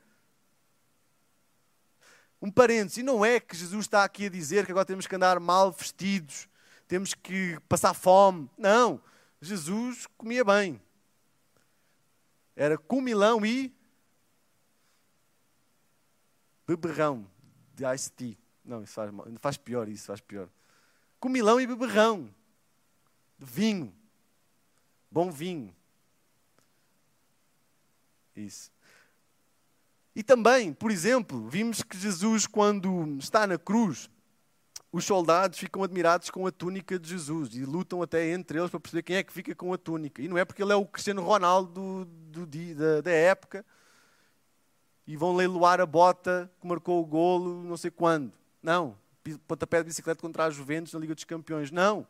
Um 2.40 2.50
parênteses, 2.50 2.98
e 2.98 3.02
não 3.04 3.24
é 3.24 3.38
que 3.38 3.56
Jesus 3.56 3.84
está 3.84 4.02
aqui 4.02 4.26
a 4.26 4.28
dizer 4.28 4.66
que 4.66 4.72
agora 4.72 4.86
temos 4.86 5.06
que 5.06 5.14
andar 5.14 5.38
mal 5.38 5.70
vestidos, 5.70 6.48
temos 6.88 7.14
que 7.14 7.60
passar 7.68 7.94
fome. 7.94 8.50
Não, 8.58 9.00
Jesus 9.40 10.08
comia 10.18 10.44
bem. 10.44 10.82
Era 12.54 12.76
comilão 12.76 13.44
e 13.44 13.74
beberrão 16.66 17.26
de 17.74 17.84
ice 17.94 18.10
tea. 18.10 18.36
Não, 18.64 18.82
isso 18.82 18.92
faz, 18.92 19.10
faz 19.40 19.56
pior, 19.56 19.88
isso 19.88 20.06
faz 20.06 20.20
pior 20.20 20.48
comilão 21.22 21.60
e 21.60 21.66
beberrão. 21.68 22.28
Vinho. 23.38 23.94
Bom 25.08 25.30
vinho. 25.30 25.72
Isso. 28.34 28.72
E 30.16 30.22
também, 30.24 30.72
por 30.72 30.90
exemplo, 30.90 31.48
vimos 31.48 31.80
que 31.80 31.96
Jesus, 31.96 32.44
quando 32.44 33.16
está 33.20 33.46
na 33.46 33.56
cruz, 33.56 34.10
os 34.92 35.04
soldados 35.04 35.58
ficam 35.58 35.82
admirados 35.82 36.30
com 36.30 36.46
a 36.46 36.52
túnica 36.52 36.98
de 36.98 37.08
Jesus 37.08 37.54
e 37.54 37.64
lutam 37.64 38.02
até 38.02 38.30
entre 38.30 38.58
eles 38.58 38.70
para 38.70 38.78
perceber 38.78 39.02
quem 39.02 39.16
é 39.16 39.22
que 39.22 39.32
fica 39.32 39.54
com 39.54 39.72
a 39.72 39.78
túnica. 39.78 40.20
E 40.20 40.28
não 40.28 40.36
é 40.36 40.44
porque 40.44 40.62
ele 40.62 40.72
é 40.72 40.76
o 40.76 40.84
Cristiano 40.84 41.22
Ronaldo 41.22 42.04
do, 42.04 42.46
do, 42.46 42.74
da, 42.74 43.00
da 43.00 43.10
época 43.10 43.64
e 45.06 45.16
vão 45.16 45.34
leiloar 45.34 45.80
a 45.80 45.86
bota 45.86 46.50
que 46.60 46.66
marcou 46.66 47.02
o 47.02 47.06
golo 47.06 47.64
não 47.64 47.76
sei 47.76 47.90
quando. 47.90 48.32
Não 48.62 48.96
pontapé 49.46 49.78
de 49.78 49.84
bicicleta 49.84 50.20
contra 50.20 50.44
a 50.44 50.50
Juventus 50.50 50.92
na 50.92 51.00
Liga 51.00 51.14
dos 51.14 51.24
Campeões. 51.24 51.70
Não. 51.70 52.06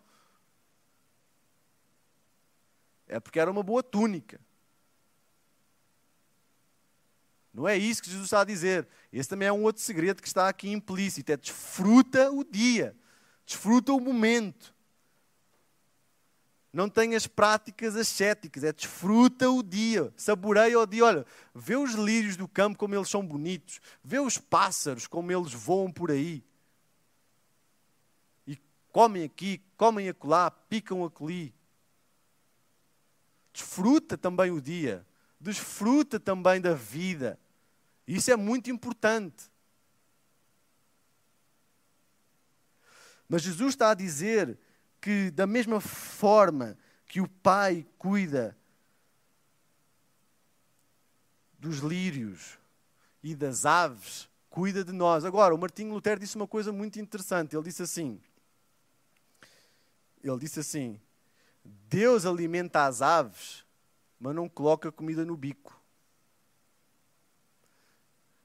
É 3.06 3.20
porque 3.20 3.38
era 3.38 3.50
uma 3.50 3.62
boa 3.62 3.82
túnica. 3.82 4.40
Não 7.52 7.68
é 7.68 7.76
isso 7.76 8.02
que 8.02 8.08
Jesus 8.08 8.26
está 8.26 8.40
a 8.40 8.44
dizer. 8.44 8.88
Esse 9.12 9.28
também 9.28 9.48
é 9.48 9.52
um 9.52 9.62
outro 9.62 9.82
segredo 9.82 10.22
que 10.22 10.28
está 10.28 10.48
aqui 10.48 10.70
implícito. 10.70 11.32
É 11.32 11.36
desfruta 11.36 12.30
o 12.30 12.42
dia. 12.44 12.96
Desfruta 13.44 13.92
o 13.92 14.00
momento. 14.00 14.74
Não 16.72 16.88
tenhas 16.88 17.26
práticas 17.26 17.94
ascéticas. 17.94 18.64
É 18.64 18.72
desfruta 18.72 19.50
o 19.50 19.62
dia. 19.62 20.12
Saboreia 20.16 20.78
o 20.78 20.86
dia. 20.86 21.04
Olha, 21.04 21.26
vê 21.54 21.76
os 21.76 21.92
lírios 21.92 22.36
do 22.36 22.48
campo 22.48 22.78
como 22.78 22.94
eles 22.94 23.10
são 23.10 23.26
bonitos. 23.26 23.80
Vê 24.02 24.18
os 24.18 24.38
pássaros 24.38 25.06
como 25.06 25.30
eles 25.30 25.52
voam 25.52 25.92
por 25.92 26.10
aí 26.10 26.42
comem 28.92 29.24
aqui, 29.24 29.60
comem 29.76 30.08
acolá, 30.08 30.50
picam 30.50 31.04
acolhi. 31.04 31.52
Desfruta 33.52 34.16
também 34.16 34.50
o 34.50 34.60
dia, 34.60 35.04
desfruta 35.40 36.20
também 36.20 36.60
da 36.60 36.74
vida. 36.74 37.38
Isso 38.14 38.30
é 38.30 38.36
muito 38.36 38.70
importante. 38.70 39.50
Mas 43.26 43.40
Jesus 43.40 43.70
está 43.70 43.90
a 43.90 43.94
dizer 43.94 44.58
que, 45.00 45.30
da 45.30 45.46
mesma 45.46 45.80
forma 45.80 46.76
que 47.06 47.22
o 47.22 47.28
Pai 47.28 47.86
cuida 47.96 48.54
dos 51.58 51.78
lírios 51.78 52.58
e 53.22 53.34
das 53.34 53.64
aves, 53.64 54.28
cuida 54.50 54.84
de 54.84 54.92
nós. 54.92 55.24
Agora, 55.24 55.54
o 55.54 55.58
Martinho 55.58 55.94
Lutero 55.94 56.20
disse 56.20 56.36
uma 56.36 56.46
coisa 56.46 56.70
muito 56.70 57.00
interessante. 57.00 57.56
Ele 57.56 57.64
disse 57.64 57.82
assim: 57.82 58.20
ele 60.22 60.38
disse 60.38 60.60
assim: 60.60 61.00
Deus 61.64 62.26
alimenta 62.26 62.84
as 62.84 63.00
aves, 63.00 63.64
mas 64.20 64.34
não 64.34 64.50
coloca 64.50 64.92
comida 64.92 65.24
no 65.24 65.34
bico. 65.34 65.81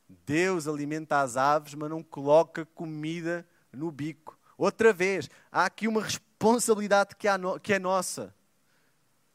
Deus 0.10 0.67
alimenta 0.67 1.22
as 1.22 1.36
aves, 1.38 1.74
mas 1.74 1.89
não 1.89 2.02
coloca 2.02 2.65
comida 2.65 3.48
no 3.72 3.91
bico. 3.91 4.38
Outra 4.58 4.93
vez, 4.93 5.30
há 5.52 5.65
aqui 5.65 5.88
uma 5.88 6.02
responsabilidade 6.02 7.15
que, 7.15 7.28
que 7.62 7.74
é 7.74 7.80
nossa, 7.80 8.34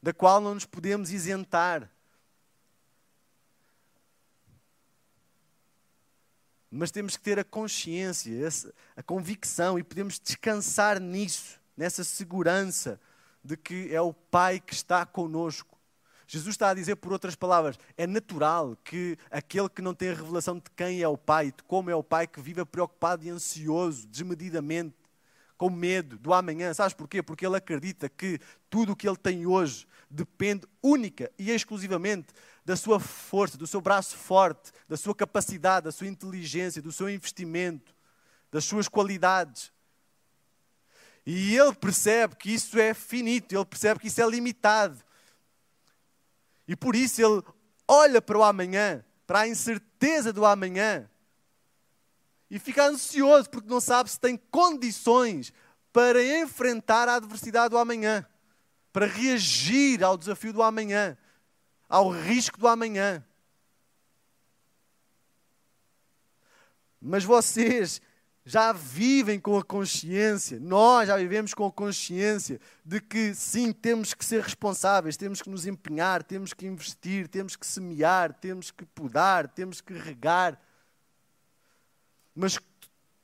da 0.01 0.13
qual 0.13 0.41
não 0.41 0.53
nos 0.53 0.65
podemos 0.65 1.11
isentar. 1.11 1.89
Mas 6.69 6.91
temos 6.91 7.15
que 7.15 7.23
ter 7.23 7.37
a 7.37 7.43
consciência, 7.43 8.33
a 8.95 9.03
convicção 9.03 9.77
e 9.77 9.83
podemos 9.83 10.19
descansar 10.19 10.99
nisso 10.99 11.61
nessa 11.77 12.03
segurança 12.03 12.99
de 13.43 13.57
que 13.57 13.93
é 13.93 14.01
o 14.01 14.13
Pai 14.13 14.59
que 14.59 14.73
está 14.73 15.05
conosco. 15.05 15.72
Jesus 16.33 16.55
está 16.55 16.69
a 16.69 16.73
dizer, 16.73 16.95
por 16.95 17.13
outras 17.13 17.35
palavras, 17.35 17.77
é 17.95 18.07
natural 18.07 18.75
que 18.83 19.17
aquele 19.29 19.69
que 19.69 19.81
não 19.81 19.93
tem 19.93 20.09
a 20.09 20.15
revelação 20.15 20.55
de 20.55 20.63
quem 20.75 21.01
é 21.01 21.07
o 21.07 21.15
Pai, 21.15 21.51
de 21.51 21.61
como 21.67 21.91
é 21.91 21.95
o 21.95 22.01
Pai, 22.01 22.25
que 22.25 22.41
viva 22.41 22.65
preocupado 22.65 23.23
e 23.23 23.29
ansioso, 23.29 24.07
desmedidamente, 24.07 24.95
com 25.55 25.69
medo 25.69 26.17
do 26.17 26.33
amanhã. 26.33 26.73
Sabes 26.73 26.95
porquê? 26.95 27.21
Porque 27.21 27.45
ele 27.45 27.55
acredita 27.55 28.09
que 28.09 28.39
tudo 28.67 28.93
o 28.93 28.95
que 28.95 29.07
ele 29.07 29.15
tem 29.15 29.45
hoje 29.45 29.87
depende 30.09 30.65
única 30.81 31.31
e 31.37 31.51
exclusivamente 31.51 32.33
da 32.65 32.75
sua 32.75 32.99
força, 32.99 33.55
do 33.55 33.67
seu 33.67 33.79
braço 33.79 34.17
forte, 34.17 34.71
da 34.89 34.97
sua 34.97 35.13
capacidade, 35.13 35.85
da 35.85 35.91
sua 35.91 36.07
inteligência, 36.07 36.81
do 36.81 36.91
seu 36.91 37.09
investimento 37.09 37.93
das 38.53 38.65
suas 38.65 38.87
qualidades. 38.87 39.71
E 41.25 41.57
ele 41.57 41.73
percebe 41.73 42.35
que 42.35 42.53
isso 42.53 42.77
é 42.77 42.93
finito, 42.93 43.53
ele 43.55 43.65
percebe 43.65 43.99
que 43.99 44.07
isso 44.07 44.21
é 44.21 44.29
limitado. 44.29 45.03
E 46.67 46.75
por 46.75 46.95
isso 46.95 47.21
ele 47.21 47.41
olha 47.87 48.21
para 48.21 48.37
o 48.37 48.43
amanhã, 48.43 49.03
para 49.27 49.41
a 49.41 49.47
incerteza 49.47 50.31
do 50.31 50.45
amanhã, 50.45 51.09
e 52.49 52.59
fica 52.59 52.85
ansioso 52.85 53.49
porque 53.49 53.67
não 53.67 53.81
sabe 53.81 54.11
se 54.11 54.19
tem 54.19 54.37
condições 54.37 55.51
para 55.91 56.23
enfrentar 56.23 57.09
a 57.09 57.15
adversidade 57.15 57.69
do 57.69 57.77
amanhã, 57.77 58.25
para 58.91 59.07
reagir 59.07 60.03
ao 60.03 60.17
desafio 60.17 60.53
do 60.53 60.61
amanhã, 60.61 61.17
ao 61.89 62.09
risco 62.09 62.59
do 62.59 62.67
amanhã. 62.67 63.25
Mas 67.01 67.23
vocês 67.23 68.01
já 68.45 68.73
vivem 68.73 69.39
com 69.39 69.57
a 69.57 69.63
consciência, 69.63 70.59
nós 70.59 71.07
já 71.07 71.15
vivemos 71.15 71.53
com 71.53 71.65
a 71.65 71.71
consciência 71.71 72.59
de 72.83 72.99
que 72.99 73.33
sim, 73.33 73.71
temos 73.71 74.13
que 74.13 74.25
ser 74.25 74.41
responsáveis, 74.41 75.15
temos 75.15 75.41
que 75.41 75.49
nos 75.49 75.65
empenhar, 75.65 76.23
temos 76.23 76.53
que 76.53 76.65
investir, 76.65 77.27
temos 77.29 77.55
que 77.55 77.65
semear, 77.65 78.33
temos 78.33 78.69
que 78.69 78.85
podar, 78.85 79.47
temos 79.47 79.79
que 79.79 79.93
regar. 79.93 80.61
Mas 82.35 82.59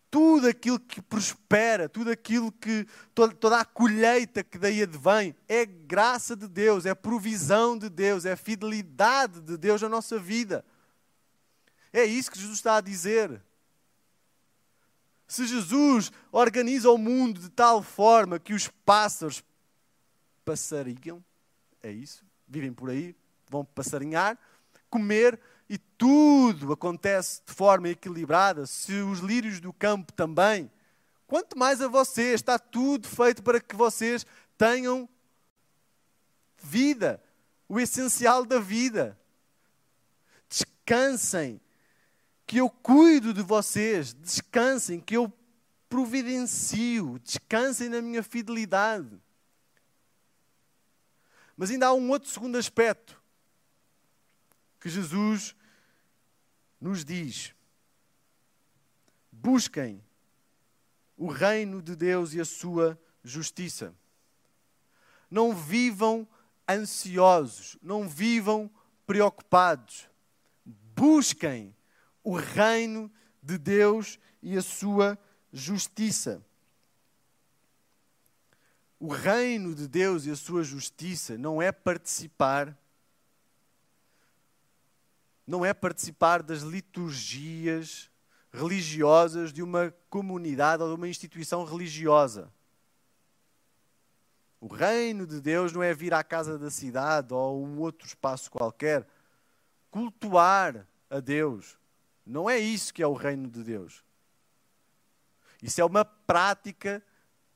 tudo 0.09 0.47
aquilo 0.47 0.79
que 0.79 1.01
prospera, 1.01 1.89
tudo 1.89 2.11
aquilo 2.11 2.51
que, 2.51 2.87
toda, 3.13 3.33
toda 3.35 3.59
a 3.59 3.65
colheita 3.65 4.41
que 4.41 4.57
daí 4.57 4.81
advém, 4.81 5.35
é 5.49 5.65
graça 5.65 6.33
de 6.33 6.47
Deus, 6.47 6.85
é 6.85 6.95
provisão 6.95 7.77
de 7.77 7.89
Deus, 7.89 8.25
é 8.25 8.37
fidelidade 8.37 9.41
de 9.41 9.57
Deus 9.57 9.81
na 9.81 9.89
nossa 9.89 10.17
vida. 10.17 10.63
É 11.91 12.05
isso 12.05 12.31
que 12.31 12.39
Jesus 12.39 12.57
está 12.57 12.77
a 12.77 12.81
dizer. 12.81 13.41
Se 15.29 15.45
Jesus 15.45 16.11
organiza 16.31 16.89
o 16.89 16.97
mundo 16.97 17.39
de 17.39 17.49
tal 17.49 17.83
forma 17.83 18.39
que 18.39 18.51
os 18.51 18.67
pássaros 18.67 19.43
passariam, 20.43 21.23
é 21.83 21.91
isso, 21.91 22.25
vivem 22.47 22.73
por 22.73 22.89
aí, 22.89 23.15
vão 23.47 23.63
passarinhar, 23.63 24.35
comer 24.89 25.39
e 25.69 25.77
tudo 25.77 26.73
acontece 26.73 27.43
de 27.45 27.53
forma 27.53 27.89
equilibrada, 27.89 28.65
se 28.65 28.91
os 28.93 29.19
lírios 29.19 29.59
do 29.59 29.71
campo 29.71 30.11
também, 30.13 30.69
quanto 31.27 31.55
mais 31.55 31.79
a 31.79 31.87
vocês, 31.87 32.33
está 32.33 32.57
tudo 32.57 33.07
feito 33.07 33.43
para 33.43 33.61
que 33.61 33.75
vocês 33.75 34.25
tenham 34.57 35.07
vida, 36.57 37.23
o 37.67 37.79
essencial 37.79 38.43
da 38.43 38.57
vida. 38.57 39.15
Descansem 40.49 41.61
que 42.49 42.57
eu 42.57 42.67
cuido 42.67 43.31
de 43.31 43.43
vocês, 43.43 44.11
descansem, 44.11 44.99
que 44.99 45.15
eu 45.15 45.31
providencio, 45.87 47.19
descansem 47.19 47.89
na 47.89 48.01
minha 48.01 48.23
fidelidade. 48.23 49.21
Mas 51.55 51.69
ainda 51.69 51.85
há 51.85 51.93
um 51.93 52.09
outro 52.09 52.27
segundo 52.27 52.57
aspecto 52.57 53.21
que 54.79 54.89
Jesus 54.89 55.55
nos 56.81 57.05
diz: 57.05 57.53
busquem 59.31 60.03
o 61.15 61.27
reino 61.27 61.83
de 61.83 61.95
Deus 61.95 62.33
e 62.33 62.41
a 62.41 62.45
sua 62.45 62.99
justiça. 63.23 63.93
Não 65.29 65.55
vivam 65.55 66.27
ansiosos, 66.67 67.77
não 67.79 68.09
vivam 68.09 68.71
preocupados. 69.05 70.09
Busquem 70.65 71.75
o 72.29 72.35
reino 72.35 73.11
de 73.41 73.57
Deus 73.57 74.19
e 74.39 74.55
a 74.55 74.61
sua 74.61 75.17
justiça. 75.51 76.45
O 78.99 79.07
reino 79.07 79.73
de 79.73 79.87
Deus 79.87 80.27
e 80.27 80.29
a 80.29 80.35
sua 80.35 80.63
justiça 80.63 81.39
não 81.39 81.59
é 81.59 81.71
participar 81.71 82.77
não 85.47 85.65
é 85.65 85.73
participar 85.73 86.43
das 86.43 86.61
liturgias 86.61 88.11
religiosas 88.53 89.51
de 89.51 89.63
uma 89.63 89.91
comunidade 90.07 90.83
ou 90.83 90.89
de 90.89 90.95
uma 90.95 91.07
instituição 91.07 91.65
religiosa. 91.65 92.53
O 94.61 94.67
reino 94.67 95.25
de 95.25 95.41
Deus 95.41 95.73
não 95.73 95.81
é 95.81 95.91
vir 95.95 96.13
à 96.13 96.23
casa 96.23 96.59
da 96.59 96.69
cidade 96.69 97.33
ou 97.33 97.65
um 97.65 97.79
outro 97.79 98.05
espaço 98.05 98.51
qualquer, 98.51 99.07
cultuar 99.89 100.85
a 101.09 101.19
Deus, 101.19 101.79
não 102.29 102.47
é 102.47 102.59
isso 102.59 102.93
que 102.93 103.01
é 103.01 103.07
o 103.07 103.13
reino 103.13 103.49
de 103.49 103.63
Deus. 103.63 104.03
Isso 105.61 105.81
é 105.81 105.83
uma 105.85 106.05
prática 106.05 107.03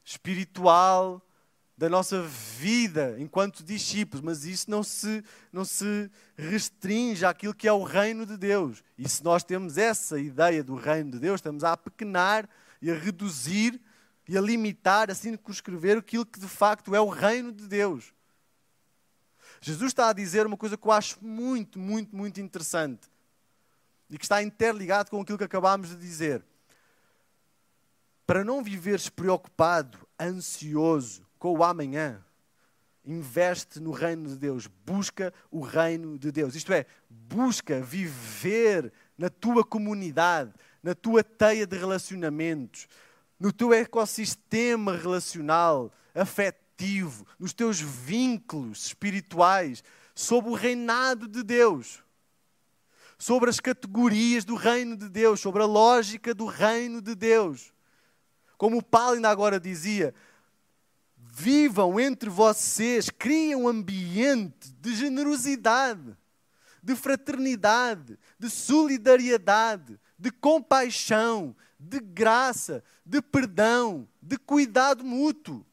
espiritual 0.04 1.22
da 1.78 1.88
nossa 1.88 2.22
vida 2.24 3.16
enquanto 3.20 3.64
discípulos, 3.64 4.22
mas 4.22 4.46
isso 4.46 4.70
não 4.70 4.84
se, 4.84 5.24
não 5.52 5.64
se 5.64 6.10
restringe 6.36 7.24
àquilo 7.24 7.54
que 7.54 7.68
é 7.68 7.72
o 7.72 7.84
reino 7.84 8.26
de 8.26 8.36
Deus. 8.36 8.84
E 8.98 9.08
se 9.08 9.24
nós 9.24 9.44
temos 9.44 9.78
essa 9.78 10.20
ideia 10.20 10.64
do 10.64 10.76
reino 10.76 11.12
de 11.12 11.20
Deus, 11.20 11.36
estamos 11.36 11.64
a 11.64 11.74
apequenar 11.74 12.50
e 12.82 12.90
a 12.90 12.96
reduzir 12.96 13.80
e 14.28 14.38
a 14.38 14.42
limitar, 14.42 15.12
a 15.12 15.16
circunscrever 15.16 15.98
aquilo 15.98 16.26
que 16.26 16.40
de 16.40 16.48
facto 16.48 16.96
é 16.96 17.00
o 17.00 17.10
reino 17.10 17.52
de 17.52 17.68
Deus. 17.68 18.12
Jesus 19.62 19.92
está 19.92 20.10
a 20.10 20.14
dizer 20.14 20.48
uma 20.48 20.58
coisa 20.58 20.76
que 20.76 20.88
eu 20.88 20.92
acho 20.92 21.24
muito, 21.24 21.80
muito, 21.80 22.16
muito 22.16 22.42
interessante 22.42 23.13
e 24.14 24.18
que 24.18 24.26
está 24.26 24.44
interligado 24.44 25.10
com 25.10 25.20
aquilo 25.20 25.40
que 25.40 25.44
acabámos 25.44 25.90
de 25.90 25.96
dizer. 25.96 26.46
Para 28.28 28.44
não 28.44 28.64
viveres 28.64 29.10
preocupado, 29.10 29.98
ansioso 30.22 31.26
com 31.40 31.58
o 31.58 31.64
amanhã, 31.64 32.24
investe 33.04 33.80
no 33.80 33.90
reino 33.90 34.30
de 34.30 34.38
Deus, 34.38 34.70
busca 34.86 35.34
o 35.50 35.62
reino 35.62 36.20
de 36.20 36.32
Deus. 36.32 36.54
Isto 36.54 36.72
é, 36.72 36.86
busca 37.10 37.82
viver 37.82 38.94
na 39.18 39.32
tua 39.32 39.66
comunidade, 39.66 40.54
na 40.84 40.94
tua 40.94 41.24
teia 41.24 41.66
de 41.66 41.76
relacionamentos, 41.76 42.88
no 43.40 43.52
teu 43.52 43.74
ecossistema 43.74 44.96
relacional, 44.96 45.92
afetivo, 46.14 47.26
nos 47.40 47.52
teus 47.52 47.82
vínculos 47.82 48.86
espirituais, 48.86 49.84
sob 50.14 50.50
o 50.50 50.54
reinado 50.54 51.28
de 51.28 51.42
Deus 51.42 52.03
sobre 53.24 53.50
as 53.50 53.62
categorias 53.62 54.44
do 54.44 54.54
reino 54.54 54.98
de 54.98 55.08
Deus, 55.08 55.40
sobre 55.40 55.62
a 55.64 55.66
lógica 55.66 56.34
do 56.34 56.46
reino 56.46 57.02
de 57.02 57.16
Deus. 57.16 57.72
Como 58.58 58.80
o 58.80 58.84
Paulo 58.84 59.16
ainda 59.16 59.30
agora 59.30 59.62
dizia, 59.62 60.14
vivam 61.16 61.98
entre 62.02 62.30
vocês, 62.30 63.10
criem 63.10 63.56
um 63.56 63.66
ambiente 63.66 64.74
de 64.74 64.94
generosidade, 64.94 66.18
de 66.84 66.98
fraternidade, 66.98 68.20
de 68.38 68.50
solidariedade, 68.50 69.98
de 70.20 70.30
compaixão, 70.30 71.56
de 71.80 72.02
graça, 72.02 72.84
de 73.06 73.22
perdão, 73.22 74.06
de 74.22 74.38
cuidado 74.38 75.02
mútuo. 75.02 75.66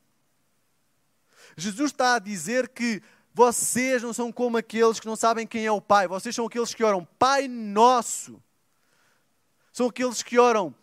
Jesus 1.56 1.90
está 1.90 2.14
a 2.14 2.20
dizer 2.20 2.68
que 2.68 3.02
vocês 3.40 4.02
não 4.02 4.12
são 4.12 4.30
como 4.30 4.58
aqueles 4.58 5.00
que 5.00 5.06
não 5.06 5.16
sabem 5.16 5.46
quem 5.46 5.64
é 5.64 5.72
o 5.72 5.80
Pai. 5.80 6.06
Vocês 6.06 6.34
são 6.34 6.44
aqueles 6.44 6.74
que 6.74 6.84
oram 6.84 7.08
Pai 7.18 7.48
Nosso. 7.48 8.38
São 9.72 9.86
aqueles 9.86 10.22
que 10.22 10.38
oram 10.38 10.74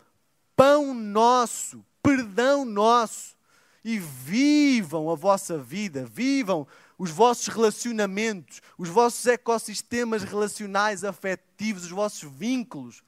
Pão 0.56 0.92
Nosso, 0.92 1.86
Perdão 2.02 2.66
Nosso. 2.66 3.38
E 3.84 4.00
vivam 4.00 5.12
a 5.12 5.16
vossa 5.16 5.56
vida, 5.56 6.04
vivam 6.04 6.68
os 6.98 7.12
vossos 7.12 7.48
relacionamentos, 7.48 8.60
os 8.76 8.90
vossos 8.90 9.28
ecossistemas 9.28 10.24
relacionais, 10.24 11.04
afetivos, 11.04 11.84
os 11.84 11.92
vossos 11.92 12.24
vínculos, 12.24 13.04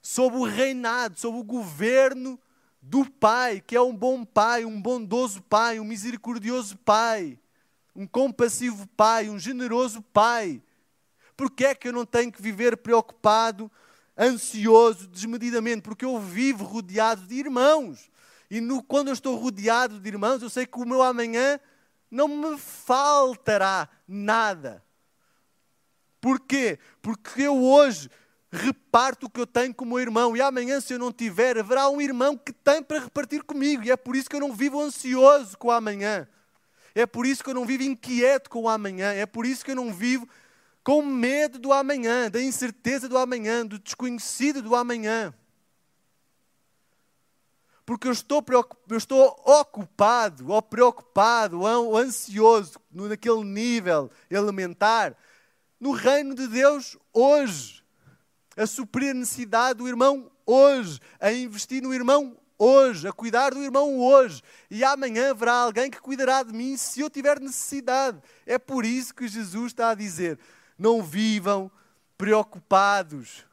sob 0.00 0.36
o 0.36 0.44
reinado, 0.44 1.18
sob 1.18 1.36
o 1.36 1.42
governo 1.42 2.38
do 2.80 3.04
Pai, 3.10 3.60
que 3.60 3.74
é 3.74 3.82
um 3.82 3.94
bom 3.94 4.24
Pai, 4.24 4.64
um 4.64 4.80
bondoso 4.80 5.42
Pai, 5.42 5.80
um 5.80 5.84
misericordioso 5.84 6.76
Pai 6.78 7.36
um 8.00 8.06
compassivo 8.06 8.86
pai, 8.96 9.28
um 9.28 9.38
generoso 9.38 10.00
pai. 10.00 10.62
Por 11.36 11.50
que 11.50 11.66
é 11.66 11.74
que 11.74 11.88
eu 11.88 11.92
não 11.92 12.06
tenho 12.06 12.32
que 12.32 12.40
viver 12.40 12.78
preocupado, 12.78 13.70
ansioso, 14.18 15.06
desmedidamente? 15.06 15.82
Porque 15.82 16.06
eu 16.06 16.18
vivo 16.18 16.64
rodeado 16.64 17.26
de 17.26 17.34
irmãos. 17.34 18.10
E 18.50 18.58
no, 18.58 18.82
quando 18.82 19.08
eu 19.08 19.12
estou 19.12 19.36
rodeado 19.36 20.00
de 20.00 20.08
irmãos, 20.08 20.40
eu 20.40 20.48
sei 20.48 20.64
que 20.64 20.78
o 20.78 20.86
meu 20.86 21.02
amanhã 21.02 21.60
não 22.10 22.26
me 22.26 22.56
faltará 22.56 23.86
nada. 24.08 24.82
Porquê? 26.22 26.78
Porque 27.02 27.42
eu 27.42 27.62
hoje 27.62 28.08
reparto 28.50 29.26
o 29.26 29.30
que 29.30 29.40
eu 29.40 29.46
tenho 29.46 29.74
com 29.74 29.84
o 29.84 29.88
meu 29.88 29.98
irmão 29.98 30.34
e 30.34 30.40
amanhã, 30.40 30.80
se 30.80 30.94
eu 30.94 30.98
não 30.98 31.12
tiver, 31.12 31.58
haverá 31.58 31.90
um 31.90 32.00
irmão 32.00 32.34
que 32.34 32.52
tem 32.52 32.82
para 32.82 33.00
repartir 33.00 33.42
comigo. 33.42 33.84
E 33.84 33.90
é 33.90 33.96
por 33.96 34.16
isso 34.16 34.30
que 34.30 34.36
eu 34.36 34.40
não 34.40 34.54
vivo 34.54 34.80
ansioso 34.80 35.58
com 35.58 35.68
o 35.68 35.70
amanhã. 35.70 36.26
É 36.94 37.06
por 37.06 37.26
isso 37.26 37.42
que 37.42 37.50
eu 37.50 37.54
não 37.54 37.64
vivo 37.64 37.82
inquieto 37.82 38.50
com 38.50 38.62
o 38.62 38.68
amanhã. 38.68 39.12
É 39.12 39.26
por 39.26 39.46
isso 39.46 39.64
que 39.64 39.70
eu 39.70 39.76
não 39.76 39.92
vivo 39.92 40.28
com 40.82 41.02
medo 41.02 41.58
do 41.58 41.72
amanhã, 41.72 42.30
da 42.30 42.42
incerteza 42.42 43.08
do 43.08 43.18
amanhã, 43.18 43.64
do 43.64 43.78
desconhecido 43.78 44.62
do 44.62 44.74
amanhã. 44.74 45.34
porque 47.84 48.06
eu 48.06 48.12
estou, 48.12 48.44
eu 48.88 48.96
estou 48.96 49.42
ocupado, 49.44 50.48
ou 50.52 50.62
preocupado, 50.62 51.60
ou 51.60 51.96
ansioso, 51.98 52.78
naquele 52.92 53.42
nível 53.42 54.08
elementar, 54.30 55.16
no 55.80 55.90
reino 55.90 56.34
de 56.34 56.46
Deus 56.46 56.96
hoje, 57.12 57.82
a 58.56 58.64
suprir 58.64 59.10
a 59.10 59.14
necessidade 59.14 59.78
do 59.78 59.88
irmão 59.88 60.30
hoje, 60.46 61.00
a 61.18 61.32
investir 61.32 61.82
no 61.82 61.92
irmão 61.92 62.36
hoje, 62.60 63.08
a 63.08 63.12
cuidar 63.12 63.54
do 63.54 63.62
irmão 63.62 63.98
hoje. 63.98 64.42
E 64.70 64.84
amanhã 64.84 65.30
haverá 65.30 65.54
alguém 65.54 65.90
que 65.90 65.98
cuidará 66.00 66.42
de 66.42 66.52
mim 66.52 66.76
se 66.76 67.00
eu 67.00 67.08
tiver 67.08 67.40
necessidade. 67.40 68.20
É 68.44 68.58
por 68.58 68.84
isso 68.84 69.14
que 69.14 69.26
Jesus 69.26 69.72
está 69.72 69.90
a 69.90 69.94
dizer: 69.94 70.38
não 70.78 71.02
vivam 71.02 71.70
preocupados 72.18 73.46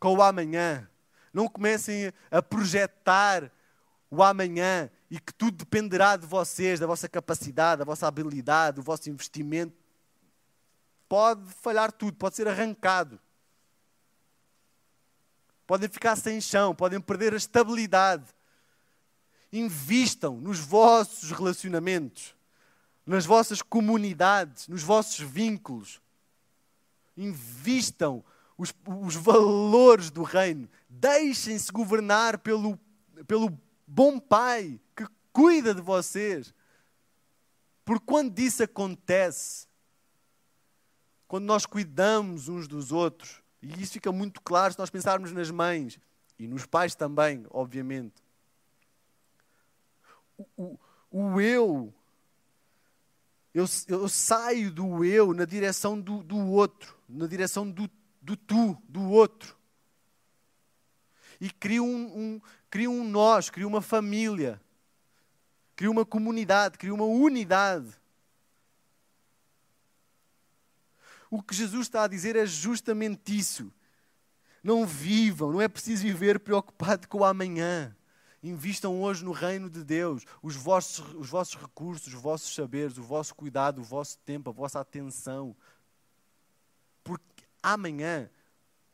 com 0.00 0.16
o 0.16 0.22
amanhã. 0.22 0.88
Não 1.32 1.46
comecem 1.46 2.12
a 2.30 2.42
projetar 2.42 3.52
o 4.10 4.22
amanhã 4.22 4.90
e 5.10 5.20
que 5.20 5.32
tudo 5.32 5.58
dependerá 5.58 6.16
de 6.16 6.26
vocês, 6.26 6.80
da 6.80 6.86
vossa 6.86 7.08
capacidade, 7.08 7.78
da 7.78 7.84
vossa 7.84 8.08
habilidade, 8.08 8.76
do 8.76 8.82
vosso 8.82 9.08
investimento. 9.08 9.76
Pode 11.08 11.50
falhar 11.62 11.92
tudo, 11.92 12.16
pode 12.16 12.34
ser 12.34 12.48
arrancado. 12.48 13.20
Podem 15.68 15.86
ficar 15.86 16.16
sem 16.16 16.40
chão, 16.40 16.74
podem 16.74 16.98
perder 16.98 17.34
a 17.34 17.36
estabilidade. 17.36 18.24
Invistam 19.52 20.40
nos 20.40 20.58
vossos 20.58 21.30
relacionamentos, 21.30 22.34
nas 23.04 23.26
vossas 23.26 23.60
comunidades, 23.60 24.66
nos 24.66 24.82
vossos 24.82 25.20
vínculos. 25.20 26.00
Invistam 27.14 28.24
os, 28.56 28.72
os 29.04 29.14
valores 29.14 30.10
do 30.10 30.22
reino. 30.22 30.70
Deixem-se 30.88 31.70
governar 31.70 32.38
pelo, 32.38 32.80
pelo 33.26 33.52
bom 33.86 34.18
Pai 34.18 34.80
que 34.96 35.06
cuida 35.34 35.74
de 35.74 35.82
vocês. 35.82 36.54
Porque 37.84 38.06
quando 38.06 38.38
isso 38.38 38.62
acontece, 38.62 39.66
quando 41.26 41.44
nós 41.44 41.66
cuidamos 41.66 42.48
uns 42.48 42.66
dos 42.66 42.90
outros, 42.90 43.42
e 43.62 43.82
isso 43.82 43.92
fica 43.92 44.12
muito 44.12 44.40
claro 44.40 44.72
se 44.72 44.78
nós 44.78 44.90
pensarmos 44.90 45.32
nas 45.32 45.50
mães 45.50 45.98
e 46.38 46.46
nos 46.46 46.66
pais 46.66 46.94
também, 46.94 47.44
obviamente. 47.50 48.22
O, 50.36 50.46
o, 50.56 50.78
o 51.10 51.40
eu, 51.40 51.92
eu, 53.52 53.64
eu, 53.88 54.08
saio 54.08 54.70
do 54.70 55.04
eu 55.04 55.34
na 55.34 55.44
direção 55.44 56.00
do, 56.00 56.22
do 56.22 56.38
outro, 56.38 56.96
na 57.08 57.26
direção 57.26 57.68
do 57.68 57.90
do 58.28 58.36
tu, 58.36 58.76
do 58.86 59.10
outro. 59.10 59.56
E 61.40 61.50
cria 61.50 61.82
um, 61.82 62.18
um, 62.18 62.40
cria 62.68 62.90
um 62.90 63.02
nós, 63.02 63.48
cria 63.48 63.66
uma 63.66 63.80
família, 63.80 64.60
cria 65.74 65.90
uma 65.90 66.04
comunidade, 66.04 66.76
cria 66.76 66.92
uma 66.92 67.06
unidade. 67.06 67.97
O 71.30 71.42
que 71.42 71.54
Jesus 71.54 71.86
está 71.86 72.04
a 72.04 72.08
dizer 72.08 72.36
é 72.36 72.46
justamente 72.46 73.38
isso. 73.38 73.72
Não 74.62 74.86
vivam, 74.86 75.52
não 75.52 75.60
é 75.60 75.68
preciso 75.68 76.02
viver 76.02 76.40
preocupado 76.40 77.06
com 77.08 77.18
o 77.18 77.24
amanhã. 77.24 77.94
Invistam 78.42 79.02
hoje 79.02 79.24
no 79.24 79.32
reino 79.32 79.68
de 79.68 79.82
Deus 79.82 80.24
os 80.42 80.54
vossos, 80.54 81.14
os 81.14 81.28
vossos 81.28 81.60
recursos, 81.60 82.12
os 82.12 82.20
vossos 82.20 82.54
saberes, 82.54 82.96
o 82.98 83.02
vosso 83.02 83.34
cuidado, 83.34 83.80
o 83.80 83.84
vosso 83.84 84.18
tempo, 84.18 84.50
a 84.50 84.52
vossa 84.52 84.80
atenção 84.80 85.56
amanhã 87.62 88.30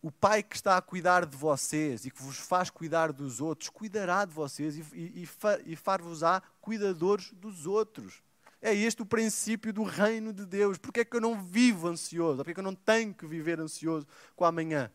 o 0.03 0.11
Pai 0.11 0.43
que 0.43 0.55
está 0.55 0.77
a 0.77 0.83
cuidar 0.83 1.25
de 1.25 1.35
vocês 1.35 2.05
e 2.05 2.11
que 2.11 2.23
vos 2.23 2.37
faz 2.37 2.69
cuidar 2.69 3.11
dos 3.11 3.41
outros, 3.41 3.71
cuidará 3.71 4.27
de 4.27 4.35
vocês 4.35 4.77
e, 4.77 4.83
e, 4.93 5.29
e 5.65 5.77
far-vos-á 5.77 6.43
cuidadores 6.61 7.33
dos 7.33 7.67
outros. 7.67 8.23
É 8.67 8.75
este 8.75 9.03
o 9.03 9.05
princípio 9.07 9.75
do 9.75 9.83
reino 9.83 10.33
de 10.33 10.47
Deus. 10.47 10.79
Porque 10.79 11.01
é 11.01 11.05
que 11.05 11.15
eu 11.15 11.21
não 11.21 11.39
vivo 11.45 11.87
ansioso? 11.87 12.39
Porque 12.39 12.53
é 12.53 12.55
que 12.55 12.61
eu 12.61 12.65
não 12.65 12.75
tenho 12.75 13.13
que 13.13 13.27
viver 13.27 13.61
ansioso 13.61 14.07
com 14.35 14.43
amanhã? 14.43 14.91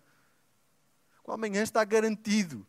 Com 1.22 1.32
amanhã 1.32 1.61
está 1.61 1.84
garantido. 1.84 2.65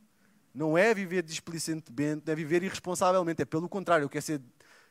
Não 0.54 0.76
é 0.76 0.92
viver 0.92 1.22
displicentemente, 1.22 2.24
não 2.26 2.32
é 2.34 2.36
viver 2.36 2.62
irresponsavelmente. 2.62 3.40
É 3.40 3.46
pelo 3.46 3.66
contrário, 3.66 4.04
eu 4.04 4.10
quero 4.10 4.22
ser 4.22 4.42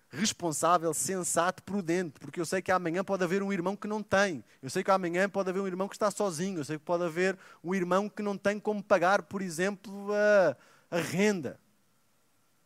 responsável, 0.09 0.91
sensato, 0.95 1.61
prudente, 1.61 2.19
porque 2.19 2.41
eu 2.41 2.45
sei 2.45 2.59
que 2.59 2.71
amanhã 2.71 3.03
pode 3.03 3.23
haver 3.23 3.43
um 3.43 3.53
irmão 3.53 3.75
que 3.75 3.87
não 3.87 4.01
tem. 4.01 4.43
Eu 4.63 4.69
sei 4.71 4.83
que 4.83 4.89
amanhã 4.89 5.29
pode 5.29 5.51
haver 5.51 5.59
um 5.59 5.67
irmão 5.67 5.87
que 5.87 5.93
está 5.93 6.09
sozinho. 6.09 6.57
Eu 6.57 6.65
sei 6.65 6.79
que 6.79 6.85
pode 6.85 7.03
haver 7.03 7.37
um 7.63 7.75
irmão 7.75 8.09
que 8.09 8.23
não 8.23 8.35
tem 8.35 8.59
como 8.59 8.81
pagar, 8.81 9.21
por 9.21 9.43
exemplo, 9.43 10.11
a, 10.11 10.57
a 10.89 10.99
renda. 10.99 11.59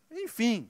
Enfim. 0.09 0.69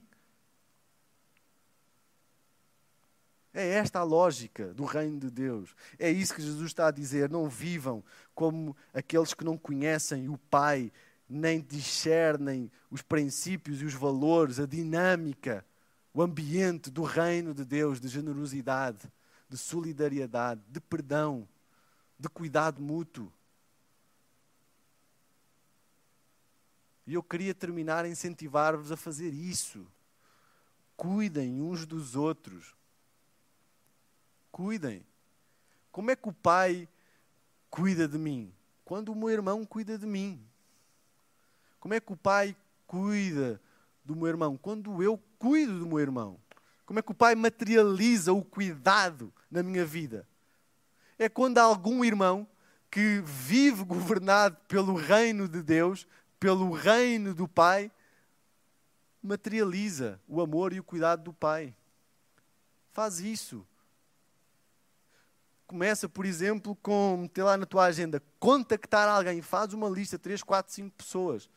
É 3.54 3.66
esta 3.70 4.00
a 4.00 4.02
lógica 4.02 4.74
do 4.74 4.84
reino 4.84 5.18
de 5.18 5.30
Deus. 5.30 5.74
É 5.98 6.10
isso 6.10 6.34
que 6.34 6.42
Jesus 6.42 6.66
está 6.66 6.88
a 6.88 6.90
dizer. 6.90 7.30
Não 7.30 7.48
vivam 7.48 8.04
como 8.34 8.76
aqueles 8.92 9.32
que 9.32 9.44
não 9.44 9.56
conhecem 9.56 10.28
o 10.28 10.36
Pai, 10.36 10.92
nem 11.28 11.60
discernem 11.60 12.70
os 12.90 13.00
princípios 13.00 13.80
e 13.80 13.84
os 13.84 13.94
valores, 13.94 14.58
a 14.58 14.66
dinâmica 14.66 15.64
o 16.14 16.22
ambiente 16.22 16.92
do 16.92 17.02
reino 17.02 17.52
de 17.52 17.64
Deus, 17.64 18.00
de 18.00 18.06
generosidade, 18.06 19.12
de 19.48 19.58
solidariedade, 19.58 20.62
de 20.68 20.80
perdão, 20.80 21.46
de 22.16 22.28
cuidado 22.28 22.80
mútuo. 22.80 23.32
E 27.04 27.14
eu 27.14 27.22
queria 27.22 27.52
terminar 27.52 28.04
a 28.04 28.08
incentivar-vos 28.08 28.92
a 28.92 28.96
fazer 28.96 29.34
isso. 29.34 29.84
Cuidem 30.96 31.60
uns 31.60 31.84
dos 31.84 32.14
outros. 32.14 32.76
Cuidem. 34.54 35.04
Como 35.90 36.12
é 36.12 36.14
que 36.14 36.28
o 36.28 36.32
pai 36.32 36.88
cuida 37.68 38.06
de 38.06 38.16
mim? 38.16 38.54
Quando 38.84 39.10
o 39.10 39.16
meu 39.16 39.28
irmão 39.28 39.66
cuida 39.66 39.98
de 39.98 40.06
mim. 40.06 40.40
Como 41.80 41.92
é 41.92 41.98
que 41.98 42.12
o 42.12 42.16
pai 42.16 42.56
cuida 42.86 43.60
do 44.04 44.14
meu 44.14 44.28
irmão? 44.28 44.56
Quando 44.56 45.02
eu 45.02 45.20
cuido 45.40 45.80
do 45.80 45.86
meu 45.86 45.98
irmão? 45.98 46.38
Como 46.86 46.98
é 46.98 47.02
que 47.02 47.10
o 47.10 47.14
Pai 47.14 47.34
materializa 47.34 48.32
o 48.32 48.44
cuidado 48.44 49.32
na 49.50 49.62
minha 49.62 49.84
vida? 49.84 50.28
É 51.18 51.28
quando 51.28 51.58
há 51.58 51.62
algum 51.62 52.04
irmão 52.04 52.46
que 52.90 53.22
vive 53.24 53.82
governado 53.84 54.56
pelo 54.68 54.94
reino 54.94 55.48
de 55.48 55.62
Deus, 55.62 56.06
pelo 56.38 56.70
reino 56.70 57.34
do 57.34 57.48
Pai, 57.48 57.90
materializa 59.20 60.20
o 60.28 60.40
amor 60.40 60.74
e 60.74 60.78
o 60.78 60.84
cuidado 60.84 61.24
do 61.24 61.32
Pai. 61.32 61.74
Faz 62.92 63.18
isso. 63.18 63.66
Começa, 65.66 66.08
por 66.08 66.26
exemplo, 66.26 66.76
com 66.76 67.16
meter 67.16 67.42
lá 67.42 67.56
na 67.56 67.66
tua 67.66 67.84
agenda, 67.84 68.22
contactar 68.38 69.08
alguém, 69.08 69.40
faz 69.40 69.72
uma 69.72 69.88
lista, 69.88 70.18
3, 70.18 70.42
4, 70.42 70.72
5 70.72 70.96
pessoas 70.96 71.48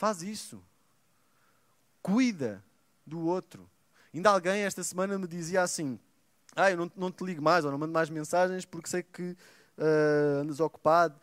Faz 0.00 0.22
isso. 0.22 0.64
Cuida 2.00 2.64
do 3.04 3.20
outro. 3.20 3.68
Ainda 4.14 4.30
alguém 4.30 4.62
esta 4.62 4.82
semana 4.82 5.18
me 5.18 5.26
dizia 5.26 5.60
assim: 5.60 6.00
Ah, 6.56 6.70
eu 6.70 6.78
não, 6.78 6.90
não 6.96 7.12
te 7.12 7.22
ligo 7.22 7.42
mais 7.42 7.66
ou 7.66 7.70
não 7.70 7.76
mando 7.76 7.92
mais 7.92 8.08
mensagens 8.08 8.64
porque 8.64 8.88
sei 8.88 9.02
que 9.02 9.36
uh, 9.76 10.40
andas 10.40 10.58
ocupado. 10.58 11.20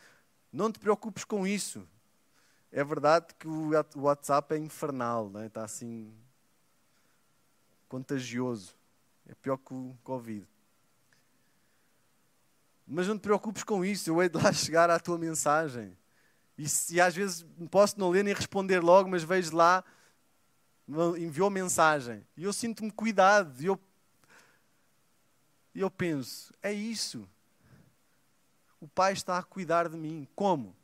Não 0.53 0.72
te 0.72 0.78
preocupes 0.78 1.24
com 1.24 1.47
isso. 1.47 1.88
É 2.72 2.84
verdade 2.84 3.34
que 3.39 3.47
o 3.47 3.72
WhatsApp 3.95 4.53
é 4.53 4.59
infernal, 4.59 5.28
não 5.28 5.39
é? 5.39 5.47
está 5.47 5.63
assim 5.63 6.13
contagioso. 7.88 8.75
É 9.27 9.35
pior 9.35 9.57
que 9.57 9.73
o 9.73 9.97
Covid. 10.03 10.47
Mas 12.85 13.07
não 13.07 13.17
te 13.17 13.21
preocupes 13.21 13.63
com 13.63 13.83
isso, 13.83 14.09
eu 14.09 14.21
hei 14.21 14.29
de 14.29 14.38
lá 14.38 14.51
chegar 14.53 14.89
à 14.89 14.99
tua 14.99 15.17
mensagem. 15.17 15.97
E, 16.57 16.99
às 16.99 17.15
vezes 17.15 17.45
posso 17.69 17.99
não 17.99 18.09
ler 18.09 18.23
nem 18.23 18.33
responder 18.33 18.79
logo, 18.79 19.09
mas 19.09 19.23
vejo 19.23 19.55
lá, 19.55 19.83
enviou 21.17 21.49
mensagem. 21.49 22.25
E 22.35 22.43
eu 22.43 22.53
sinto-me 22.53 22.89
cuidado. 22.89 23.61
E 23.61 23.65
eu, 23.65 23.79
e 25.75 25.81
eu 25.81 25.91
penso: 25.91 26.53
é 26.63 26.71
isso. 26.73 27.29
O 28.79 28.88
Pai 28.88 29.13
está 29.13 29.38
a 29.38 29.43
cuidar 29.43 29.89
de 29.89 29.97
mim. 29.97 30.27
Como? 30.35 30.75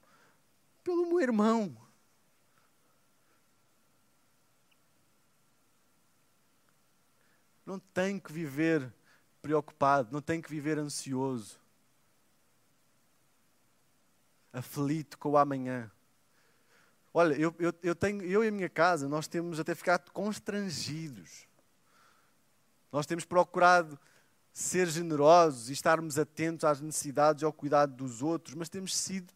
Pelo 0.84 1.08
meu 1.08 1.22
irmão. 1.22 1.76
Não 7.66 7.80
tenho 7.80 8.20
que 8.20 8.32
viver 8.32 8.94
preocupado, 9.42 10.10
não 10.12 10.22
tenho 10.22 10.42
que 10.42 10.50
viver 10.50 10.78
ansioso 10.78 11.64
aflito 14.54 15.18
com 15.18 15.32
o 15.32 15.38
amanhã. 15.38 15.92
Olha, 17.12 17.34
eu, 17.34 17.54
eu, 17.60 17.74
eu, 17.82 17.96
tenho, 17.96 18.24
eu 18.24 18.44
e 18.44 18.48
a 18.48 18.52
minha 18.52 18.70
casa, 18.70 19.10
nós 19.10 19.28
temos 19.28 19.60
até 19.60 19.74
ficado 19.74 20.12
constrangidos. 20.12 21.48
Nós 22.92 23.08
temos 23.08 23.26
procurado 23.26 24.00
ser 24.52 24.88
generosos 24.88 25.70
e 25.70 25.74
estarmos 25.74 26.20
atentos 26.20 26.64
às 26.64 26.80
necessidades 26.80 27.42
e 27.42 27.46
ao 27.46 27.52
cuidado 27.52 27.96
dos 27.96 28.22
outros, 28.22 28.54
mas 28.54 28.70
temos 28.70 28.96
sido 28.96 29.34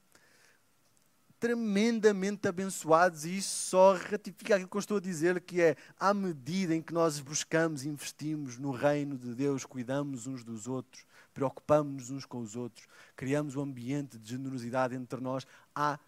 tremendamente 1.39 2.47
abençoados 2.47 3.25
e 3.25 3.37
isso 3.37 3.69
só 3.69 3.93
ratifica 3.93 4.55
aquilo 4.55 4.69
que 4.69 4.77
eu 4.77 4.79
estou 4.79 4.97
a 4.97 5.01
dizer, 5.01 5.39
que 5.41 5.61
é 5.61 5.75
à 5.99 6.13
medida 6.13 6.75
em 6.75 6.81
que 6.81 6.93
nós 6.93 7.19
buscamos, 7.19 7.85
investimos 7.85 8.57
no 8.57 8.71
reino 8.71 9.17
de 9.17 9.33
Deus, 9.35 9.65
cuidamos 9.65 10.25
uns 10.25 10.43
dos 10.43 10.67
outros, 10.67 11.05
preocupamos-nos 11.33 12.09
uns 12.09 12.25
com 12.25 12.39
os 12.39 12.55
outros, 12.55 12.87
criamos 13.15 13.55
um 13.55 13.61
ambiente 13.61 14.17
de 14.17 14.29
generosidade 14.29 14.95
entre 14.95 15.21
nós, 15.21 15.45
há 15.75 15.99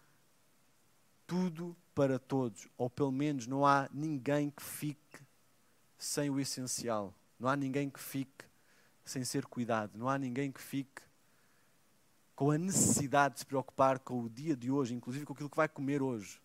tudo 1.26 1.76
para 1.94 2.18
todos, 2.18 2.66
ou 2.76 2.90
pelo 2.90 3.12
menos 3.12 3.46
não 3.46 3.64
há 3.64 3.88
ninguém 3.92 4.50
que 4.50 4.62
fique 4.62 5.20
sem 5.96 6.28
o 6.28 6.40
essencial, 6.40 7.14
não 7.38 7.48
há 7.48 7.54
ninguém 7.54 7.88
que 7.88 8.00
fique 8.00 8.44
sem 9.04 9.24
ser 9.24 9.46
cuidado, 9.46 9.96
não 9.96 10.08
há 10.08 10.18
ninguém 10.18 10.50
que 10.50 10.60
fique 10.60 11.02
com 12.40 12.50
a 12.50 12.56
necessidade 12.56 13.34
de 13.34 13.40
se 13.40 13.44
preocupar 13.44 13.98
com 13.98 14.22
o 14.22 14.30
dia 14.30 14.56
de 14.56 14.70
hoje, 14.70 14.94
inclusive 14.94 15.26
com 15.26 15.34
aquilo 15.34 15.50
que 15.50 15.58
vai 15.58 15.68
comer 15.68 16.00
hoje. 16.00 16.40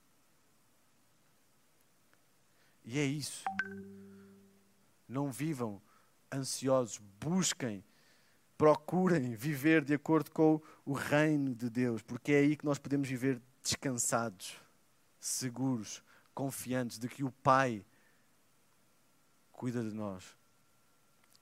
E 2.84 3.00
é 3.00 3.06
isso. 3.06 3.46
Não 5.08 5.32
vivam 5.32 5.82
ansiosos, 6.30 6.98
busquem, 7.18 7.82
procurem 8.58 9.36
viver 9.36 9.86
de 9.86 9.94
acordo 9.94 10.32
com 10.32 10.62
o 10.84 10.92
reino 10.92 11.56
de 11.56 11.70
Deus, 11.70 12.02
porque 12.02 12.34
é 12.34 12.40
aí 12.40 12.58
que 12.58 12.66
nós 12.66 12.78
podemos 12.78 13.08
viver 13.08 13.42
descansados, 13.64 14.54
seguros, 15.18 16.04
confiantes 16.34 17.00
de 17.00 17.08
que 17.08 17.24
o 17.24 17.32
Pai 17.32 17.86
cuida 19.50 19.82
de 19.82 19.96
nós. 19.96 20.36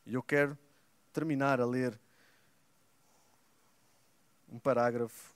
E 0.06 0.14
eu 0.14 0.22
quero 0.22 0.56
terminar 1.12 1.60
a 1.60 1.66
ler 1.66 2.00
um 4.54 4.60
parágrafo 4.60 5.34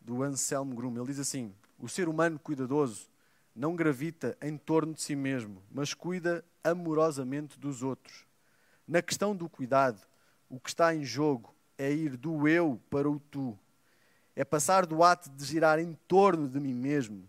do 0.00 0.22
Anselmo 0.22 0.74
Grum. 0.74 0.96
Ele 0.96 1.06
diz 1.06 1.18
assim: 1.18 1.54
O 1.78 1.88
ser 1.88 2.08
humano 2.08 2.38
cuidadoso 2.38 3.08
não 3.54 3.76
gravita 3.76 4.36
em 4.40 4.56
torno 4.56 4.94
de 4.94 5.02
si 5.02 5.14
mesmo, 5.14 5.62
mas 5.70 5.92
cuida 5.92 6.42
amorosamente 6.64 7.58
dos 7.58 7.82
outros. 7.82 8.24
Na 8.88 9.02
questão 9.02 9.36
do 9.36 9.48
cuidado, 9.48 10.00
o 10.48 10.58
que 10.58 10.70
está 10.70 10.94
em 10.94 11.04
jogo 11.04 11.54
é 11.76 11.92
ir 11.92 12.16
do 12.16 12.48
eu 12.48 12.80
para 12.88 13.08
o 13.08 13.20
tu. 13.20 13.56
É 14.34 14.44
passar 14.44 14.86
do 14.86 15.04
ato 15.04 15.28
de 15.28 15.44
girar 15.44 15.78
em 15.78 15.92
torno 16.08 16.48
de 16.48 16.58
mim 16.58 16.72
mesmo, 16.72 17.28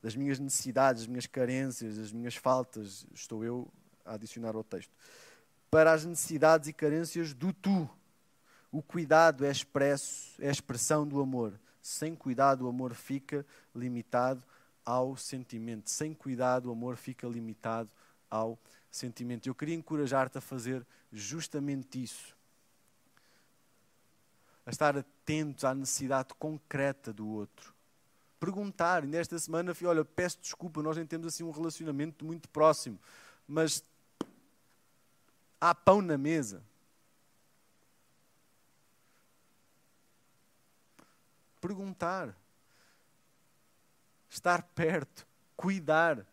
das 0.00 0.14
minhas 0.14 0.38
necessidades, 0.38 1.02
das 1.02 1.08
minhas 1.08 1.26
carências, 1.26 1.96
das 1.96 2.12
minhas 2.12 2.36
faltas, 2.36 3.06
estou 3.12 3.42
eu 3.44 3.68
a 4.04 4.14
adicionar 4.14 4.54
ao 4.54 4.62
texto, 4.62 4.92
para 5.70 5.92
as 5.92 6.04
necessidades 6.04 6.68
e 6.68 6.72
carências 6.72 7.32
do 7.32 7.52
tu 7.52 7.90
o 8.74 8.82
cuidado 8.82 9.44
é 9.44 9.50
expresso, 9.52 10.34
é 10.42 10.50
expressão 10.50 11.06
do 11.06 11.20
amor. 11.20 11.52
Sem 11.80 12.12
cuidado, 12.16 12.64
o 12.64 12.68
amor 12.68 12.92
fica 12.92 13.46
limitado 13.72 14.42
ao 14.84 15.16
sentimento. 15.16 15.88
Sem 15.88 16.12
cuidado, 16.12 16.66
o 16.68 16.72
amor 16.72 16.96
fica 16.96 17.28
limitado 17.28 17.88
ao 18.28 18.58
sentimento. 18.90 19.48
Eu 19.48 19.54
queria 19.54 19.76
encorajar-te 19.76 20.38
a 20.38 20.40
fazer 20.40 20.84
justamente 21.12 22.02
isso. 22.02 22.36
A 24.66 24.70
estar 24.70 24.96
atentos 24.96 25.62
à 25.62 25.72
necessidade 25.72 26.34
concreta 26.36 27.12
do 27.12 27.28
outro. 27.28 27.72
Perguntar, 28.40 29.04
nesta 29.04 29.38
semana, 29.38 29.72
fui, 29.72 29.86
olha, 29.86 30.04
peço 30.04 30.40
desculpa, 30.40 30.82
nós 30.82 30.96
nem 30.96 31.06
temos 31.06 31.28
assim 31.28 31.44
um 31.44 31.52
relacionamento 31.52 32.24
muito 32.24 32.48
próximo, 32.48 32.98
mas 33.46 33.84
há 35.60 35.72
pão 35.72 36.02
na 36.02 36.18
mesa 36.18 36.60
perguntar, 41.64 42.36
estar 44.28 44.62
perto, 44.74 45.26
cuidar. 45.56 46.26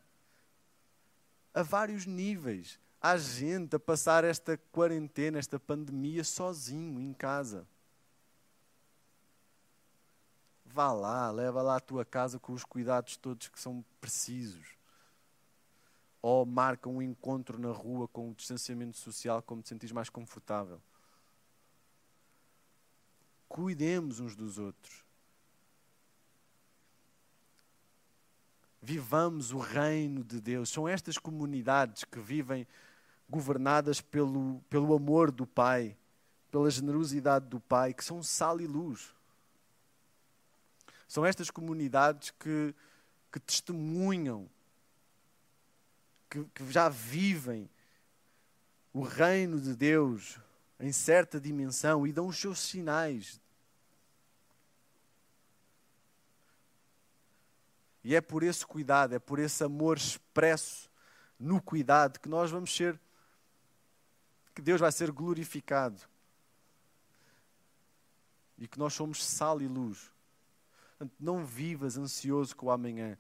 A 1.54 1.64
vários 1.64 2.06
níveis. 2.06 2.78
Há 3.02 3.18
gente 3.18 3.76
a 3.76 3.80
passar 3.80 4.26
esta 4.26 4.58
quarentena, 4.58 5.40
esta 5.40 5.58
pandemia 5.58 6.24
sozinho 6.26 7.00
em 7.00 7.14
casa. 7.14 7.66
Vá 10.66 10.92
lá, 10.92 11.32
leva 11.32 11.62
lá 11.62 11.78
a 11.78 11.82
tua 11.82 12.04
casa 12.04 12.38
com 12.38 12.52
os 12.52 12.66
cuidados 12.66 13.16
todos 13.16 13.48
que 13.48 13.60
são 13.60 13.84
precisos. 14.02 14.78
Ou 16.22 16.46
marca 16.46 16.90
um 16.90 17.02
encontro 17.02 17.58
na 17.58 17.72
rua 17.72 18.08
com 18.08 18.30
o 18.30 18.36
distanciamento 18.36 18.98
social 18.98 19.42
como 19.42 19.62
te 19.62 19.70
sentires 19.70 19.94
mais 19.94 20.10
confortável. 20.10 20.82
Cuidemos 23.48 24.20
uns 24.20 24.36
dos 24.36 24.58
outros. 24.58 25.11
Vivamos 28.82 29.52
o 29.52 29.60
reino 29.60 30.24
de 30.24 30.42
Deus. 30.42 30.70
São 30.70 30.88
estas 30.88 31.18
comunidades 31.18 32.04
que 32.04 32.20
vivem 32.20 32.68
governadas 33.30 34.02
pelo, 34.02 34.62
pelo 34.70 34.94
amor 34.96 35.32
do 35.32 35.46
Pai, 35.46 35.98
pela 36.50 36.70
generosidade 36.70 37.48
do 37.48 37.60
Pai, 37.60 37.94
que 37.94 38.04
são 38.04 38.24
sal 38.24 38.60
e 38.60 38.68
luz. 38.68 39.14
São 41.08 41.26
estas 41.26 41.52
comunidades 41.52 42.32
que, 42.32 42.74
que 43.32 43.40
testemunham, 43.40 44.50
que, 46.30 46.44
que 46.56 46.72
já 46.72 46.88
vivem 46.88 47.70
o 48.94 49.02
reino 49.02 49.60
de 49.60 49.76
Deus 49.76 50.40
em 50.80 50.92
certa 50.92 51.40
dimensão 51.40 52.08
e 52.08 52.14
dão 52.14 52.28
os 52.28 52.38
seus 52.38 52.60
sinais 52.60 53.41
E 58.04 58.16
é 58.16 58.22
por 58.22 58.43
esse 58.43 58.66
cuidado, 58.66 59.14
é 59.14 59.20
por 59.20 59.39
esse 59.39 59.64
amor 59.64 59.97
expresso 59.97 60.89
no 61.39 61.62
cuidado 61.62 62.20
que 62.20 62.30
nós 62.30 62.49
vamos 62.49 62.76
ser, 62.76 62.99
que 64.56 64.62
Deus 64.62 64.80
vai 64.80 64.91
ser 64.91 65.12
glorificado. 65.12 66.02
E 68.58 68.68
que 68.68 68.78
nós 68.78 68.93
somos 68.93 69.24
sal 69.24 69.62
e 69.62 69.68
luz. 69.68 70.12
Portanto, 70.89 71.16
não 71.20 71.45
vivas 71.45 71.97
ansioso 71.97 72.56
com 72.56 72.68
o 72.68 72.72
amanhã, 72.72 73.18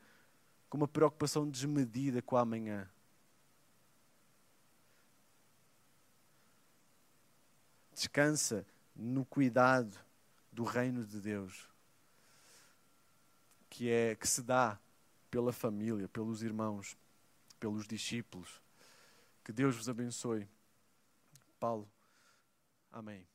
com 0.69 0.77
uma 0.77 0.87
preocupação 0.87 1.49
desmedida 1.49 2.21
com 2.21 2.35
o 2.35 2.39
amanhã. 2.39 2.89
Descansa 7.93 8.65
no 8.95 9.25
cuidado 9.25 9.95
do 10.51 10.63
reino 10.63 11.05
de 11.05 11.19
Deus 11.19 11.70
que 13.71 13.89
é 13.89 14.15
que 14.15 14.27
se 14.27 14.43
dá 14.43 14.77
pela 15.31 15.53
família, 15.53 16.09
pelos 16.09 16.43
irmãos, 16.43 16.97
pelos 17.57 17.87
discípulos. 17.87 18.61
Que 19.45 19.53
Deus 19.53 19.77
vos 19.77 19.87
abençoe. 19.87 20.47
Paulo. 21.57 21.89
Amém. 22.91 23.30